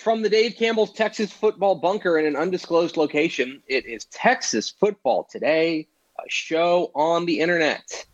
From 0.00 0.22
the 0.22 0.30
Dave 0.30 0.56
Campbell's 0.56 0.94
Texas 0.94 1.30
football 1.30 1.74
bunker 1.74 2.18
in 2.18 2.24
an 2.24 2.34
undisclosed 2.34 2.96
location, 2.96 3.62
it 3.68 3.84
is 3.84 4.06
Texas 4.06 4.70
Football 4.70 5.28
Today, 5.30 5.88
a 6.18 6.22
show 6.26 6.90
on 6.94 7.26
the 7.26 7.38
internet. 7.38 8.06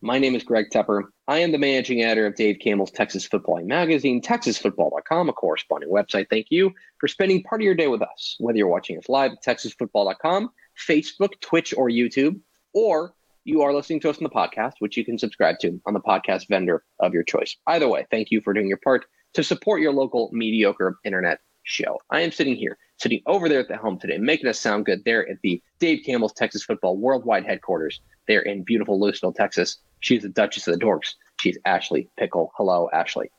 My 0.00 0.18
name 0.18 0.34
is 0.34 0.42
Greg 0.42 0.70
Tepper. 0.72 1.02
I 1.28 1.40
am 1.40 1.52
the 1.52 1.58
managing 1.58 2.02
editor 2.02 2.24
of 2.24 2.34
Dave 2.34 2.60
Campbell's 2.60 2.92
Texas 2.92 3.26
Football 3.26 3.62
magazine, 3.62 4.22
texasfootball.com, 4.22 5.28
a 5.28 5.34
corresponding 5.34 5.90
website. 5.90 6.30
Thank 6.30 6.46
you 6.48 6.72
for 6.96 7.08
spending 7.08 7.42
part 7.42 7.60
of 7.60 7.66
your 7.66 7.74
day 7.74 7.88
with 7.88 8.00
us, 8.00 8.36
whether 8.40 8.56
you're 8.56 8.66
watching 8.66 8.96
us 8.96 9.10
live 9.10 9.32
at 9.32 9.44
texasfootball.com, 9.44 10.48
Facebook, 10.88 11.38
Twitch, 11.42 11.74
or 11.76 11.90
YouTube, 11.90 12.40
or 12.72 13.12
you 13.44 13.60
are 13.60 13.74
listening 13.74 14.00
to 14.00 14.08
us 14.08 14.16
on 14.16 14.24
the 14.24 14.30
podcast, 14.30 14.76
which 14.78 14.96
you 14.96 15.04
can 15.04 15.18
subscribe 15.18 15.58
to 15.58 15.78
on 15.84 15.92
the 15.92 16.00
podcast 16.00 16.48
vendor 16.48 16.84
of 17.00 17.12
your 17.12 17.22
choice. 17.22 17.54
Either 17.66 17.86
way, 17.86 18.06
thank 18.10 18.30
you 18.30 18.40
for 18.40 18.54
doing 18.54 18.66
your 18.66 18.78
part 18.78 19.04
to 19.34 19.42
support 19.44 19.80
your 19.80 19.92
local 19.92 20.30
mediocre 20.32 20.98
internet 21.04 21.40
show. 21.64 21.98
I 22.10 22.20
am 22.20 22.30
sitting 22.32 22.56
here, 22.56 22.78
sitting 22.98 23.20
over 23.26 23.48
there 23.48 23.60
at 23.60 23.68
the 23.68 23.76
helm 23.76 23.98
today, 23.98 24.18
making 24.18 24.48
us 24.48 24.58
sound 24.60 24.86
good 24.86 25.04
there 25.04 25.28
at 25.28 25.38
the 25.42 25.62
Dave 25.78 26.02
Campbell's 26.04 26.32
Texas 26.32 26.64
Football 26.64 26.96
Worldwide 26.96 27.44
headquarters 27.44 28.00
there 28.28 28.40
in 28.40 28.62
beautiful 28.62 28.98
Lewisville, 28.98 29.34
Texas. 29.34 29.78
She's 30.00 30.22
the 30.22 30.28
Duchess 30.28 30.66
of 30.68 30.78
the 30.78 30.84
Dorks. 30.84 31.14
She's 31.40 31.58
Ashley 31.64 32.08
Pickle. 32.18 32.52
Hello, 32.56 32.88
Ashley. 32.92 33.30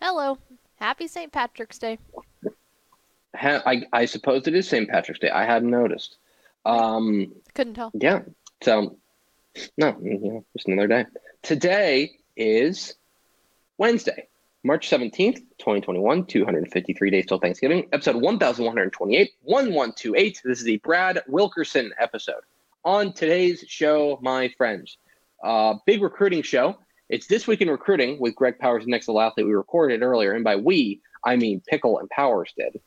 Hello. 0.00 0.38
Happy 0.76 1.06
St. 1.06 1.32
Patrick's 1.32 1.78
Day. 1.78 1.98
Ha- 3.36 3.62
I, 3.64 3.82
I 3.92 4.04
suppose 4.04 4.46
it 4.46 4.54
is 4.54 4.68
St. 4.68 4.88
Patrick's 4.88 5.20
Day. 5.20 5.30
I 5.30 5.44
hadn't 5.44 5.70
noticed. 5.70 6.16
Um, 6.64 7.32
Couldn't 7.54 7.74
tell. 7.74 7.90
yeah. 7.94 8.20
So, 8.62 8.96
no, 9.76 9.96
you 10.02 10.18
know, 10.18 10.44
just 10.56 10.68
another 10.68 10.86
day. 10.88 11.06
Today 11.42 12.12
is 12.36 12.94
Wednesday. 13.78 14.28
March 14.64 14.88
17th, 14.88 15.38
2021, 15.58 16.24
253 16.24 17.10
days 17.10 17.26
till 17.26 17.40
Thanksgiving, 17.40 17.88
episode 17.92 18.14
1128, 18.14 19.32
1128. 19.42 20.40
This 20.44 20.58
is 20.60 20.64
the 20.64 20.76
Brad 20.76 21.20
Wilkerson 21.26 21.92
episode. 21.98 22.42
On 22.84 23.12
today's 23.12 23.64
show, 23.66 24.20
my 24.22 24.48
friends, 24.56 24.98
uh, 25.42 25.74
big 25.84 26.00
recruiting 26.00 26.42
show. 26.42 26.76
It's 27.08 27.26
This 27.26 27.48
Week 27.48 27.60
in 27.60 27.68
Recruiting 27.68 28.20
with 28.20 28.36
Greg 28.36 28.56
Powers, 28.60 28.84
and 28.84 28.92
next 28.92 29.08
level 29.08 29.22
athlete. 29.22 29.46
We 29.46 29.52
recorded 29.52 30.00
earlier, 30.00 30.32
and 30.32 30.44
by 30.44 30.54
we, 30.54 31.00
I 31.24 31.34
mean 31.34 31.60
Pickle 31.66 31.98
and 31.98 32.08
Powers 32.10 32.52
did. 32.56 32.80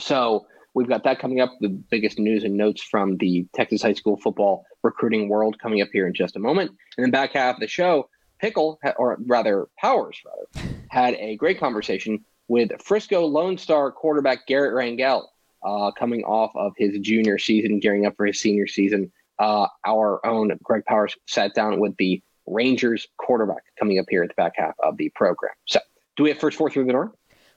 So 0.00 0.46
we've 0.74 0.88
got 0.88 1.02
that 1.02 1.18
coming 1.18 1.40
up, 1.40 1.52
the 1.60 1.68
biggest 1.68 2.20
news 2.20 2.44
and 2.44 2.56
notes 2.56 2.80
from 2.80 3.16
the 3.16 3.44
Texas 3.56 3.82
high 3.82 3.94
school 3.94 4.18
football 4.18 4.64
recruiting 4.84 5.28
world 5.28 5.58
coming 5.58 5.82
up 5.82 5.88
here 5.92 6.06
in 6.06 6.14
just 6.14 6.36
a 6.36 6.38
moment. 6.38 6.70
And 6.96 7.04
then 7.04 7.10
back 7.10 7.32
half 7.32 7.56
of 7.56 7.60
the 7.60 7.66
show, 7.66 8.08
Pickle, 8.40 8.78
or 8.98 9.18
rather 9.26 9.68
Powers, 9.78 10.20
rather, 10.24 10.68
had 10.90 11.14
a 11.14 11.36
great 11.36 11.58
conversation 11.58 12.24
with 12.48 12.70
Frisco 12.82 13.26
Lone 13.26 13.58
Star 13.58 13.90
quarterback 13.90 14.46
Garrett 14.46 14.74
Rangel, 14.74 15.24
uh, 15.64 15.90
coming 15.92 16.22
off 16.24 16.52
of 16.54 16.72
his 16.76 16.98
junior 17.00 17.38
season, 17.38 17.80
gearing 17.80 18.06
up 18.06 18.16
for 18.16 18.26
his 18.26 18.40
senior 18.40 18.66
season. 18.66 19.10
Uh, 19.38 19.66
our 19.86 20.24
own 20.24 20.56
Greg 20.62 20.84
Powers 20.86 21.16
sat 21.26 21.54
down 21.54 21.80
with 21.80 21.96
the 21.98 22.22
Rangers 22.46 23.06
quarterback 23.18 23.62
coming 23.78 23.98
up 23.98 24.06
here 24.08 24.22
at 24.22 24.28
the 24.28 24.34
back 24.34 24.52
half 24.56 24.74
of 24.82 24.96
the 24.96 25.10
program. 25.14 25.52
So, 25.66 25.80
do 26.16 26.22
we 26.22 26.30
have 26.30 26.38
first 26.38 26.56
four 26.56 26.70
through 26.70 26.86
the 26.86 26.92
door? 26.92 27.12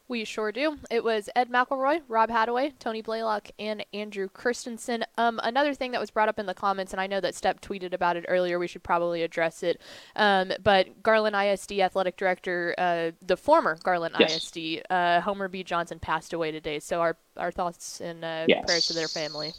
We 0.09 0.25
sure 0.25 0.51
do. 0.51 0.79
It 0.89 1.03
was 1.03 1.29
Ed 1.35 1.51
McElroy, 1.51 2.01
Rob 2.07 2.31
Hadaway, 2.31 2.73
Tony 2.79 3.03
Blaylock, 3.03 3.49
and 3.59 3.85
Andrew 3.93 4.27
Christensen. 4.27 5.05
Um, 5.19 5.39
another 5.43 5.75
thing 5.75 5.91
that 5.91 6.01
was 6.01 6.09
brought 6.09 6.27
up 6.27 6.39
in 6.39 6.47
the 6.47 6.55
comments, 6.55 6.93
and 6.93 6.99
I 6.99 7.05
know 7.05 7.21
that 7.21 7.35
Step 7.35 7.61
tweeted 7.61 7.93
about 7.93 8.17
it 8.17 8.25
earlier. 8.27 8.57
We 8.57 8.65
should 8.65 8.81
probably 8.81 9.21
address 9.21 9.61
it. 9.61 9.79
Um, 10.15 10.51
but 10.63 11.03
Garland 11.03 11.35
ISD 11.35 11.73
athletic 11.79 12.17
director, 12.17 12.73
uh, 12.79 13.11
the 13.21 13.37
former 13.37 13.77
Garland 13.83 14.15
Yes. 14.19 14.35
ISD, 14.51 14.81
uh, 14.89 15.21
Homer 15.21 15.47
B. 15.47 15.63
Johnson, 15.63 15.99
passed 15.99 16.33
away 16.33 16.51
today. 16.51 16.79
So 16.79 17.01
our 17.01 17.15
our 17.37 17.51
thoughts 17.51 18.01
and 18.01 18.25
uh, 18.25 18.45
Yes. 18.47 18.65
prayers 18.65 18.87
to 18.87 18.93
their 18.93 19.07
family. 19.07 19.53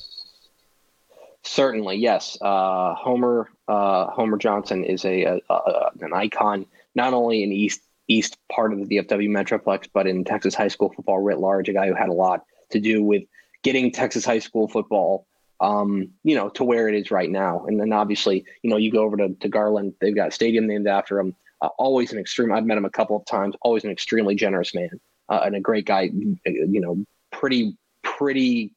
Certainly, 1.44 1.99
yes. 1.99 2.37
Uh, 2.41 2.94
Homer 2.97 3.50
uh, 3.69 4.06
Homer 4.09 4.37
Johnson 4.37 4.82
is 4.82 5.05
a, 5.05 5.22
a, 5.27 5.41
a 5.49 5.91
an 6.00 6.12
icon 6.12 6.67
not 6.97 7.15
only 7.15 7.44
in 7.44 7.53
East 7.53 7.82
East 8.10 8.37
part 8.53 8.72
of 8.72 8.81
the 8.81 8.97
DFW 8.97 9.28
Metroplex, 9.28 9.88
but 9.93 10.06
in 10.06 10.25
Texas 10.25 10.54
high 10.54 10.69
school 10.69 10.93
football 10.94 11.21
writ 11.21 11.38
large. 11.38 11.69
A 11.69 11.72
guy 11.72 11.87
who 11.87 11.94
had 11.94 12.09
a 12.09 12.12
lot 12.12 12.44
to 12.71 12.81
do 12.81 13.03
with 13.03 13.22
getting 13.62 13.93
Texas 13.93 14.25
high 14.25 14.41
school 14.41 14.66
football, 14.66 15.26
um, 15.60 16.10
you 16.25 16.34
know, 16.34 16.49
to 16.50 16.65
where 16.65 16.88
it 16.88 16.97
is 16.97 17.12
right 17.12 17.31
now. 17.31 17.65
And 17.66 17.78
then 17.78 17.93
obviously, 17.93 18.44
you 18.62 18.70
know, 18.70 18.76
you 18.76 18.91
go 18.91 19.04
over 19.04 19.16
to, 19.16 19.34
to 19.41 19.49
Garland, 19.49 19.94
they've 20.00 20.15
got 20.15 20.28
a 20.28 20.32
stadium 20.32 20.66
named 20.66 20.88
after 20.88 21.20
him. 21.20 21.37
Uh, 21.60 21.69
always 21.78 22.12
an 22.12 22.19
extreme. 22.19 22.53
I've 22.53 22.65
met 22.65 22.78
him 22.78 22.84
a 22.84 22.91
couple 22.91 23.16
of 23.16 23.25
times. 23.26 23.54
Always 23.62 23.84
an 23.84 23.91
extremely 23.91 24.34
generous 24.34 24.75
man 24.75 25.00
uh, 25.28 25.43
and 25.44 25.54
a 25.54 25.60
great 25.60 25.87
guy. 25.87 26.10
You 26.44 26.81
know, 26.81 27.04
pretty 27.31 27.76
pretty 28.03 28.75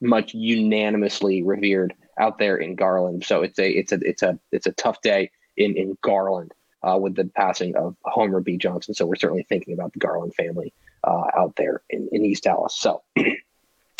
much 0.00 0.32
unanimously 0.32 1.42
revered 1.42 1.94
out 2.18 2.38
there 2.38 2.56
in 2.56 2.74
Garland. 2.74 3.24
So 3.24 3.42
it's 3.42 3.58
a 3.58 3.68
it's 3.68 3.92
a 3.92 3.98
it's 4.02 4.22
a 4.22 4.38
it's 4.50 4.66
a 4.66 4.72
tough 4.72 5.00
day 5.02 5.30
in 5.56 5.76
in 5.76 5.98
Garland 6.00 6.52
uh, 6.82 6.98
with 7.00 7.14
the 7.14 7.24
passing 7.24 7.76
of 7.76 7.96
Homer 8.04 8.40
B. 8.40 8.56
Johnson. 8.56 8.94
So 8.94 9.06
we're 9.06 9.16
certainly 9.16 9.44
thinking 9.48 9.74
about 9.74 9.92
the 9.92 9.98
Garland 9.98 10.34
family 10.34 10.72
uh, 11.04 11.24
out 11.36 11.54
there 11.56 11.82
in, 11.90 12.08
in 12.12 12.24
East 12.24 12.44
Dallas. 12.44 12.74
So 12.74 13.02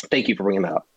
thank 0.03 0.29
you 0.29 0.37
for 0.37 0.45
bringing 0.45 0.63
that 0.63 0.75
up. 0.75 0.89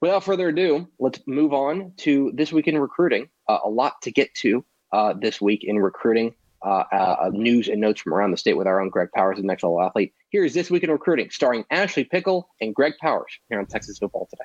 Without 0.00 0.24
further 0.24 0.48
ado, 0.48 0.88
let's 0.98 1.20
move 1.26 1.52
on 1.52 1.92
to 1.98 2.32
this 2.34 2.52
week 2.52 2.66
in 2.66 2.76
recruiting. 2.76 3.28
Uh, 3.48 3.58
a 3.64 3.68
lot 3.68 4.02
to 4.02 4.10
get 4.10 4.34
to 4.34 4.64
uh, 4.92 5.12
this 5.12 5.40
week 5.40 5.64
in 5.64 5.78
recruiting. 5.78 6.34
Uh, 6.64 6.84
uh, 6.92 7.30
news 7.32 7.66
and 7.66 7.80
notes 7.80 8.00
from 8.00 8.14
around 8.14 8.30
the 8.30 8.36
state 8.36 8.56
with 8.56 8.68
our 8.68 8.80
own 8.80 8.88
Greg 8.88 9.08
Powers, 9.12 9.36
the 9.36 9.42
next 9.42 9.64
level 9.64 9.82
athlete. 9.82 10.14
Here 10.30 10.44
is 10.44 10.54
this 10.54 10.70
week 10.70 10.84
in 10.84 10.92
recruiting, 10.92 11.28
starring 11.28 11.64
Ashley 11.72 12.04
Pickle 12.04 12.48
and 12.60 12.72
Greg 12.72 12.92
Powers 13.00 13.36
here 13.48 13.58
on 13.58 13.66
Texas 13.66 13.98
Football 13.98 14.28
Today. 14.30 14.44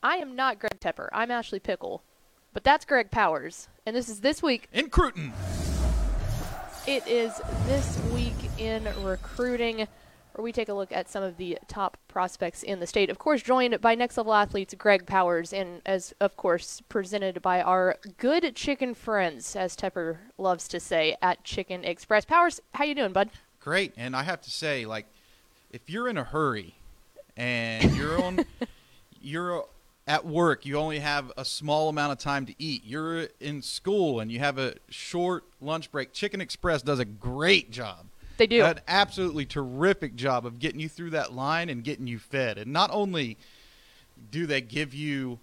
I 0.00 0.18
am 0.18 0.36
not 0.36 0.60
Greg 0.60 0.78
Tepper. 0.78 1.08
I'm 1.12 1.32
Ashley 1.32 1.58
Pickle, 1.58 2.04
but 2.52 2.64
that's 2.64 2.84
Greg 2.84 3.10
Powers, 3.10 3.68
and 3.86 3.96
this 3.96 4.08
is 4.08 4.20
this 4.20 4.42
week 4.42 4.68
in 4.72 4.90
Cruton. 4.90 5.32
It 6.86 7.06
is 7.06 7.40
this 7.66 7.98
week 8.12 8.34
in 8.58 8.88
recruiting, 9.02 9.86
where 10.32 10.42
we 10.42 10.52
take 10.52 10.68
a 10.68 10.74
look 10.74 10.92
at 10.92 11.08
some 11.08 11.22
of 11.22 11.36
the 11.36 11.58
top 11.68 11.96
prospects 12.08 12.62
in 12.62 12.80
the 12.80 12.86
state. 12.86 13.08
Of 13.08 13.18
course, 13.18 13.42
joined 13.42 13.80
by 13.80 13.94
next 13.94 14.16
level 14.16 14.34
athletes 14.34 14.74
Greg 14.76 15.06
Powers, 15.06 15.52
and 15.52 15.80
as 15.86 16.12
of 16.20 16.36
course 16.36 16.82
presented 16.88 17.40
by 17.40 17.62
our 17.62 17.96
good 18.18 18.54
chicken 18.56 18.94
friends, 18.94 19.54
as 19.56 19.76
Tepper 19.76 20.18
loves 20.38 20.66
to 20.68 20.80
say, 20.80 21.16
at 21.22 21.44
Chicken 21.44 21.84
Express. 21.84 22.24
Powers, 22.24 22.60
how 22.74 22.84
you 22.84 22.94
doing, 22.94 23.12
bud? 23.12 23.30
Great, 23.60 23.92
and 23.96 24.16
I 24.16 24.24
have 24.24 24.40
to 24.42 24.50
say, 24.50 24.84
like, 24.84 25.06
if 25.70 25.88
you're 25.88 26.08
in 26.08 26.18
a 26.18 26.24
hurry 26.24 26.74
and 27.36 27.94
you're 27.96 28.22
on, 28.22 28.44
you're 29.22 29.64
at 30.06 30.26
work, 30.26 30.66
you 30.66 30.76
only 30.76 30.98
have 30.98 31.30
a 31.36 31.44
small 31.44 31.88
amount 31.88 32.12
of 32.12 32.18
time 32.18 32.44
to 32.46 32.54
eat. 32.58 32.82
You're 32.84 33.28
in 33.40 33.62
school 33.62 34.18
and 34.20 34.32
you 34.32 34.38
have 34.40 34.58
a 34.58 34.74
short 34.88 35.44
lunch 35.60 35.90
break. 35.92 36.12
Chicken 36.12 36.40
Express 36.40 36.82
does 36.82 36.98
a 36.98 37.04
great 37.04 37.70
job. 37.70 38.06
they 38.36 38.46
do. 38.48 38.64
An 38.64 38.80
absolutely 38.88 39.46
terrific 39.46 40.16
job 40.16 40.44
of 40.44 40.58
getting 40.58 40.80
you 40.80 40.88
through 40.88 41.10
that 41.10 41.32
line 41.32 41.68
and 41.68 41.84
getting 41.84 42.06
you 42.08 42.18
fed. 42.18 42.58
And 42.58 42.72
not 42.72 42.90
only 42.92 43.36
do 44.30 44.46
they 44.46 44.60
give 44.60 44.92
you 44.92 45.38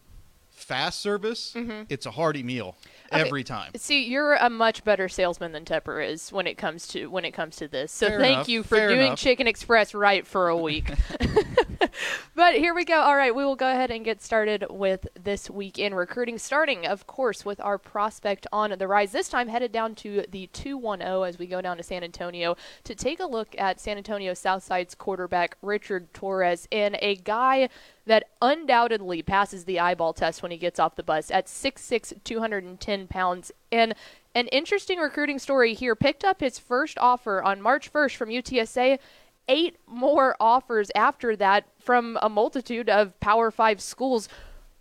fast 0.51 0.99
service, 0.99 1.53
Mm-hmm. 1.55 1.83
it's 1.89 2.05
a 2.05 2.11
hearty 2.11 2.43
meal 2.43 2.75
Okay. 3.11 3.21
every 3.21 3.43
time. 3.43 3.71
See, 3.75 4.05
you're 4.05 4.33
a 4.33 4.49
much 4.49 4.83
better 4.83 5.09
salesman 5.09 5.51
than 5.51 5.65
Tepper 5.65 6.05
is 6.05 6.31
when 6.31 6.47
it 6.47 6.57
comes 6.57 6.87
to 6.89 7.07
when 7.07 7.25
it 7.25 7.31
comes 7.31 7.55
to 7.57 7.67
this. 7.67 7.91
So 7.91 8.07
Fair 8.07 8.19
thank 8.19 8.33
enough, 8.33 8.49
you 8.49 8.63
for 8.63 8.75
fair 8.75 8.89
doing 8.89 9.07
enough. 9.07 9.19
Chicken 9.19 9.47
Express 9.47 9.93
right 9.93 10.25
for 10.25 10.49
a 10.49 10.57
week. 10.57 10.91
but 12.35 12.55
here 12.55 12.73
we 12.73 12.85
go. 12.85 12.99
All 12.99 13.15
right, 13.15 13.33
we 13.33 13.43
will 13.43 13.55
go 13.55 13.69
ahead 13.69 13.91
and 13.91 14.03
get 14.03 14.21
started 14.21 14.65
with 14.69 15.07
this 15.21 15.49
week 15.49 15.79
in 15.79 15.93
recruiting, 15.93 16.37
starting, 16.37 16.85
of 16.85 17.07
course, 17.07 17.45
with 17.45 17.59
our 17.61 17.77
prospect 17.77 18.47
on 18.51 18.73
the 18.77 18.87
rise. 18.87 19.11
This 19.11 19.29
time 19.29 19.47
headed 19.47 19.71
down 19.71 19.95
to 19.95 20.25
the 20.29 20.47
210 20.47 21.27
as 21.27 21.39
we 21.39 21.47
go 21.47 21.61
down 21.61 21.77
to 21.77 21.83
San 21.83 22.03
Antonio 22.03 22.55
to 22.83 22.95
take 22.95 23.19
a 23.19 23.25
look 23.25 23.55
at 23.57 23.79
San 23.79 23.97
Antonio 23.97 24.33
Southside's 24.33 24.95
quarterback 24.95 25.57
Richard 25.61 26.13
Torres 26.13 26.67
and 26.71 26.97
a 27.01 27.15
guy 27.15 27.69
that 28.05 28.23
undoubtedly 28.41 29.21
passes 29.21 29.65
the 29.65 29.79
eyeball 29.79 30.13
test 30.13 30.41
when 30.41 30.51
he 30.51 30.57
gets 30.57 30.79
off 30.79 30.95
the 30.95 31.03
bus 31.03 31.29
at 31.29 31.45
6'6", 31.45 32.23
210 32.23 32.98
pounds. 33.07 33.51
And 33.71 33.93
an 34.35 34.47
interesting 34.47 34.99
recruiting 34.99 35.39
story 35.39 35.73
here 35.73 35.95
picked 35.95 36.23
up 36.23 36.41
his 36.41 36.59
first 36.59 36.97
offer 36.99 37.41
on 37.41 37.61
March 37.61 37.91
1st 37.91 38.15
from 38.15 38.29
UTSA. 38.29 38.99
Eight 39.47 39.77
more 39.87 40.35
offers 40.39 40.91
after 40.93 41.35
that 41.35 41.65
from 41.79 42.17
a 42.21 42.29
multitude 42.29 42.89
of 42.89 43.19
Power 43.19 43.49
Five 43.49 43.81
schools. 43.81 44.29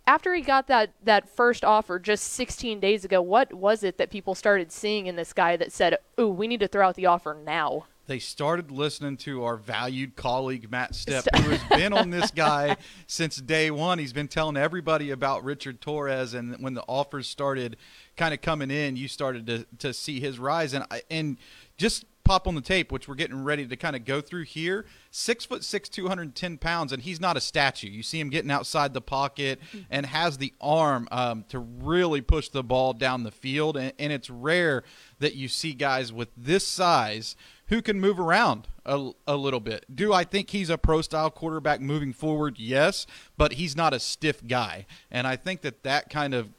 After 0.05 0.33
he 0.33 0.41
got 0.41 0.67
that, 0.67 0.91
that 1.03 1.27
first 1.27 1.65
offer 1.65 1.99
just 1.99 2.25
16 2.25 2.79
days 2.79 3.03
ago, 3.03 3.21
what 3.21 3.53
was 3.53 3.83
it 3.83 3.97
that 3.97 4.09
people 4.11 4.35
started 4.35 4.71
seeing 4.71 5.07
in 5.07 5.15
this 5.15 5.33
guy 5.33 5.57
that 5.57 5.71
said, 5.71 5.97
"Ooh, 6.19 6.29
we 6.29 6.47
need 6.47 6.59
to 6.59 6.67
throw 6.67 6.87
out 6.87 6.95
the 6.95 7.07
offer 7.07 7.33
now"? 7.33 7.85
They 8.09 8.17
started 8.17 8.71
listening 8.71 9.17
to 9.17 9.43
our 9.43 9.55
valued 9.55 10.15
colleague 10.15 10.71
Matt 10.71 10.93
Stepp, 10.93 11.27
who 11.43 11.51
has 11.51 11.63
been 11.79 11.93
on 11.93 12.09
this 12.09 12.31
guy 12.31 12.75
since 13.05 13.35
day 13.35 13.69
one. 13.69 13.99
He's 13.99 14.13
been 14.13 14.27
telling 14.27 14.57
everybody 14.57 15.11
about 15.11 15.43
Richard 15.43 15.79
Torres, 15.79 16.33
and 16.33 16.55
when 16.57 16.73
the 16.73 16.81
offers 16.87 17.27
started 17.29 17.77
kind 18.17 18.33
of 18.33 18.41
coming 18.41 18.71
in, 18.71 18.95
you 18.95 19.07
started 19.07 19.45
to, 19.45 19.67
to 19.77 19.93
see 19.93 20.19
his 20.19 20.39
rise. 20.39 20.73
And 20.73 20.85
I- 20.89 21.03
and 21.11 21.37
just 21.77 22.03
pop 22.23 22.47
on 22.47 22.55
the 22.55 22.61
tape, 22.61 22.91
which 22.91 23.07
we're 23.07 23.13
getting 23.13 23.43
ready 23.43 23.67
to 23.67 23.75
kind 23.75 23.95
of 23.95 24.05
go 24.05 24.21
through 24.21 24.43
here. 24.45 24.87
Six 25.11 25.45
foot 25.45 25.63
six, 25.63 25.87
two 25.87 26.07
hundred 26.07 26.23
and 26.23 26.35
ten 26.35 26.57
pounds, 26.57 26.91
and 26.91 27.03
he's 27.03 27.19
not 27.19 27.37
a 27.37 27.41
statue. 27.41 27.89
You 27.89 28.01
see 28.01 28.19
him 28.19 28.29
getting 28.31 28.49
outside 28.49 28.95
the 28.95 29.01
pocket 29.01 29.59
and 29.91 30.05
has 30.07 30.39
the 30.39 30.51
arm 30.59 31.07
um, 31.11 31.45
to 31.49 31.59
really 31.59 32.21
push 32.21 32.49
the 32.49 32.63
ball 32.63 32.93
down 32.93 33.21
the 33.21 33.31
field. 33.31 33.77
And, 33.77 33.93
and 33.99 34.11
it's 34.11 34.31
rare 34.31 34.83
that 35.19 35.35
you 35.35 35.47
see 35.47 35.73
guys 35.73 36.11
with 36.11 36.29
this 36.35 36.67
size 36.67 37.35
who 37.69 37.81
can 37.81 37.99
move 37.99 38.19
around 38.19 38.67
a, 38.85 39.11
a 39.27 39.35
little 39.35 39.59
bit. 39.59 39.85
Do 39.93 40.11
I 40.11 40.23
think 40.23 40.49
he's 40.49 40.69
a 40.69 40.77
pro 40.77 41.01
style 41.01 41.29
quarterback 41.29 41.79
moving 41.81 42.13
forward? 42.13 42.59
Yes, 42.59 43.07
but 43.37 43.53
he's 43.53 43.75
not 43.75 43.93
a 43.93 43.99
stiff 43.99 44.45
guy. 44.45 44.85
And 45.09 45.25
I 45.25 45.35
think 45.35 45.61
that 45.61 45.83
that 45.83 46.09
kind 46.09 46.33
of, 46.33 46.49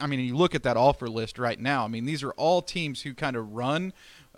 I 0.00 0.06
mean, 0.06 0.20
you 0.20 0.36
look 0.36 0.54
at 0.54 0.62
that 0.62 0.76
offer 0.76 1.08
list 1.08 1.38
right 1.38 1.58
now. 1.58 1.84
I 1.84 1.88
mean, 1.88 2.04
these 2.04 2.22
are 2.22 2.30
all 2.32 2.62
teams 2.62 3.02
who 3.02 3.14
kind 3.14 3.36
of 3.36 3.52
run 3.52 3.92